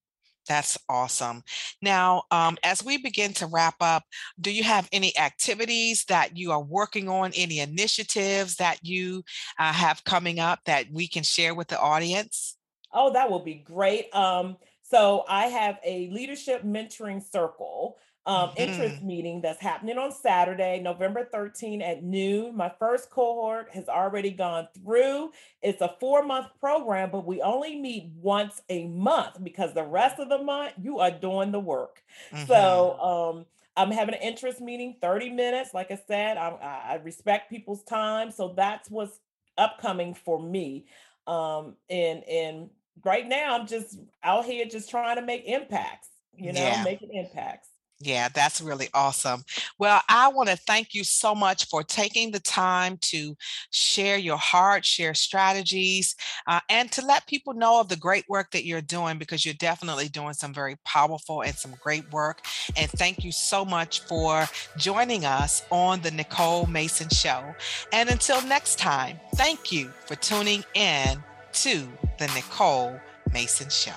That's 0.49 0.79
awesome. 0.89 1.43
Now, 1.83 2.23
um, 2.31 2.57
as 2.63 2.85
we 2.85 2.99
begin 2.99 3.33
to 3.35 3.47
wrap 3.47 3.77
up, 3.81 4.05
do 4.41 4.53
you 4.53 4.63
have 4.63 4.89
any 4.93 5.17
activities 5.19 6.05
that 6.05 6.37
you 6.37 6.53
are 6.53 6.63
working 6.63 7.09
on, 7.09 7.33
any 7.35 7.59
initiatives 7.59 8.57
that 8.57 8.79
you 8.83 9.25
uh, 9.59 9.73
have 9.73 10.05
coming 10.05 10.39
up 10.39 10.61
that 10.67 10.87
we 10.93 11.09
can 11.09 11.25
share 11.25 11.55
with 11.55 11.69
the 11.69 11.81
audience? 11.81 12.57
Oh, 12.93 13.13
that 13.13 13.31
will 13.31 13.45
be 13.45 13.55
great. 13.55 14.15
Um, 14.15 14.57
so 14.83 15.25
I 15.29 15.47
have 15.47 15.79
a 15.85 16.09
leadership 16.11 16.63
mentoring 16.63 17.23
circle 17.23 17.97
um, 18.27 18.51
mm-hmm. 18.51 18.61
interest 18.61 19.03
meeting 19.03 19.41
that's 19.41 19.61
happening 19.61 19.99
on 19.99 20.11
Saturday, 20.11 20.81
November 20.81 21.29
13 21.31 21.81
at 21.81 22.03
noon. 22.03 22.57
My 22.57 22.73
first 22.79 23.09
cohort 23.09 23.69
has 23.73 23.89
already 23.89 24.33
gone 24.33 24.67
through. 24.83 25.31
It's 25.63 25.81
a 25.81 25.95
four 26.01 26.25
month 26.25 26.49
program, 26.59 27.11
but 27.13 27.25
we 27.25 27.41
only 27.41 27.79
meet 27.79 28.11
once 28.21 28.63
a 28.69 28.89
month 28.89 29.43
because 29.43 29.75
the 29.75 29.85
rest 29.85 30.19
of 30.19 30.29
the 30.29 30.39
month 30.39 30.73
you 30.81 30.99
are 30.99 31.13
doing 31.13 31.53
the 31.53 31.61
work. 31.61 32.03
Mm-hmm. 32.33 32.47
So 32.47 32.99
um, 33.01 33.47
I'm 33.77 33.93
having 33.93 34.15
an 34.17 34.23
interest 34.23 34.61
meeting, 34.61 34.97
30 35.01 35.31
minutes. 35.31 35.73
Like 35.73 35.93
I 35.93 36.01
said, 36.09 36.37
I, 36.37 36.49
I 36.89 36.95
respect 37.05 37.49
people's 37.49 37.85
time. 37.85 38.33
So 38.33 38.55
that's 38.57 38.91
what's 38.91 39.21
upcoming 39.57 40.15
for 40.15 40.43
me. 40.43 40.87
Um, 41.29 41.77
and, 41.89 42.25
and 42.25 42.71
right 43.05 43.27
now 43.27 43.59
I'm 43.59 43.69
just 43.69 43.99
out 44.25 44.47
here 44.47 44.65
just 44.65 44.91
trying 44.91 45.17
to 45.17 45.23
make 45.23 45.45
impacts, 45.47 46.09
you 46.35 46.53
know, 46.53 46.61
yeah. 46.61 46.83
making 46.83 47.11
impacts. 47.13 47.69
Yeah, 47.99 48.29
that's 48.29 48.61
really 48.61 48.89
awesome. 48.93 49.43
Well, 49.79 50.03
I 50.09 50.29
want 50.29 50.51
to 50.51 50.57
thank 50.57 50.93
you 50.93 51.03
so 51.03 51.35
much 51.35 51.67
for 51.69 51.83
taking 51.83 52.31
the 52.31 52.41
time 52.41 52.99
to 53.03 53.35
share 53.71 54.19
your 54.19 54.37
heart, 54.37 54.85
share 54.85 55.15
strategies, 55.15 56.15
uh, 56.47 56.61
and 56.69 56.93
to 56.93 57.05
let 57.05 57.27
people 57.27 57.55
know 57.55 57.81
of 57.81 57.89
the 57.89 57.97
great 57.97 58.25
work 58.29 58.51
that 58.51 58.67
you're 58.67 58.83
doing 58.83 59.17
because 59.17 59.47
you're 59.47 59.55
definitely 59.55 60.09
doing 60.09 60.35
some 60.35 60.53
very 60.53 60.77
powerful 60.85 61.43
and 61.43 61.55
some 61.55 61.75
great 61.83 62.11
work. 62.13 62.45
And 62.77 62.91
thank 62.91 63.25
you 63.25 63.33
so 63.33 63.65
much 63.65 64.01
for 64.01 64.47
joining 64.77 65.25
us 65.25 65.63
on 65.71 66.03
the 66.03 66.11
Nicole 66.11 66.67
Mason 66.67 67.09
Show. 67.09 67.55
And 67.95 68.11
until 68.11 68.43
next 68.43 68.79
time, 68.79 69.19
thank 69.37 69.73
you 69.73 69.91
for 70.05 70.17
tuning 70.17 70.65
in 70.75 71.23
to 71.53 71.89
the 72.19 72.27
Nicole 72.35 73.01
Mason 73.33 73.71
Show. 73.71 73.95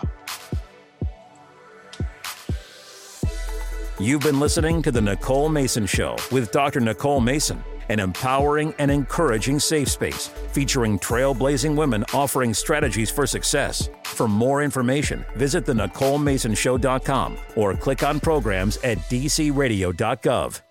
You've 4.02 4.22
been 4.22 4.40
listening 4.40 4.82
to 4.84 4.94
The 4.94 5.02
Nicole 5.02 5.50
Mason 5.50 5.86
Show 5.86 6.16
with 6.32 6.54
Dr. 6.54 6.80
Nicole 6.80 7.20
Mason, 7.20 7.62
an 7.90 8.00
empowering 8.00 8.74
and 8.80 8.90
encouraging 8.90 9.60
safe 9.60 9.90
space 9.90 10.28
featuring 10.28 10.98
trailblazing 11.00 11.76
women 11.76 12.06
offering 12.14 12.54
strategies 12.54 13.12
for 13.12 13.28
success. 13.28 13.90
For 14.06 14.30
more 14.30 14.64
information, 14.64 15.26
visit 15.36 15.66
the 15.66 15.74
NicoleMasonShow.com 15.74 17.38
or 17.58 17.74
click 17.74 18.02
on 18.02 18.22
programs 18.22 18.78
at 18.78 19.00
dcradio.gov. 19.10 20.62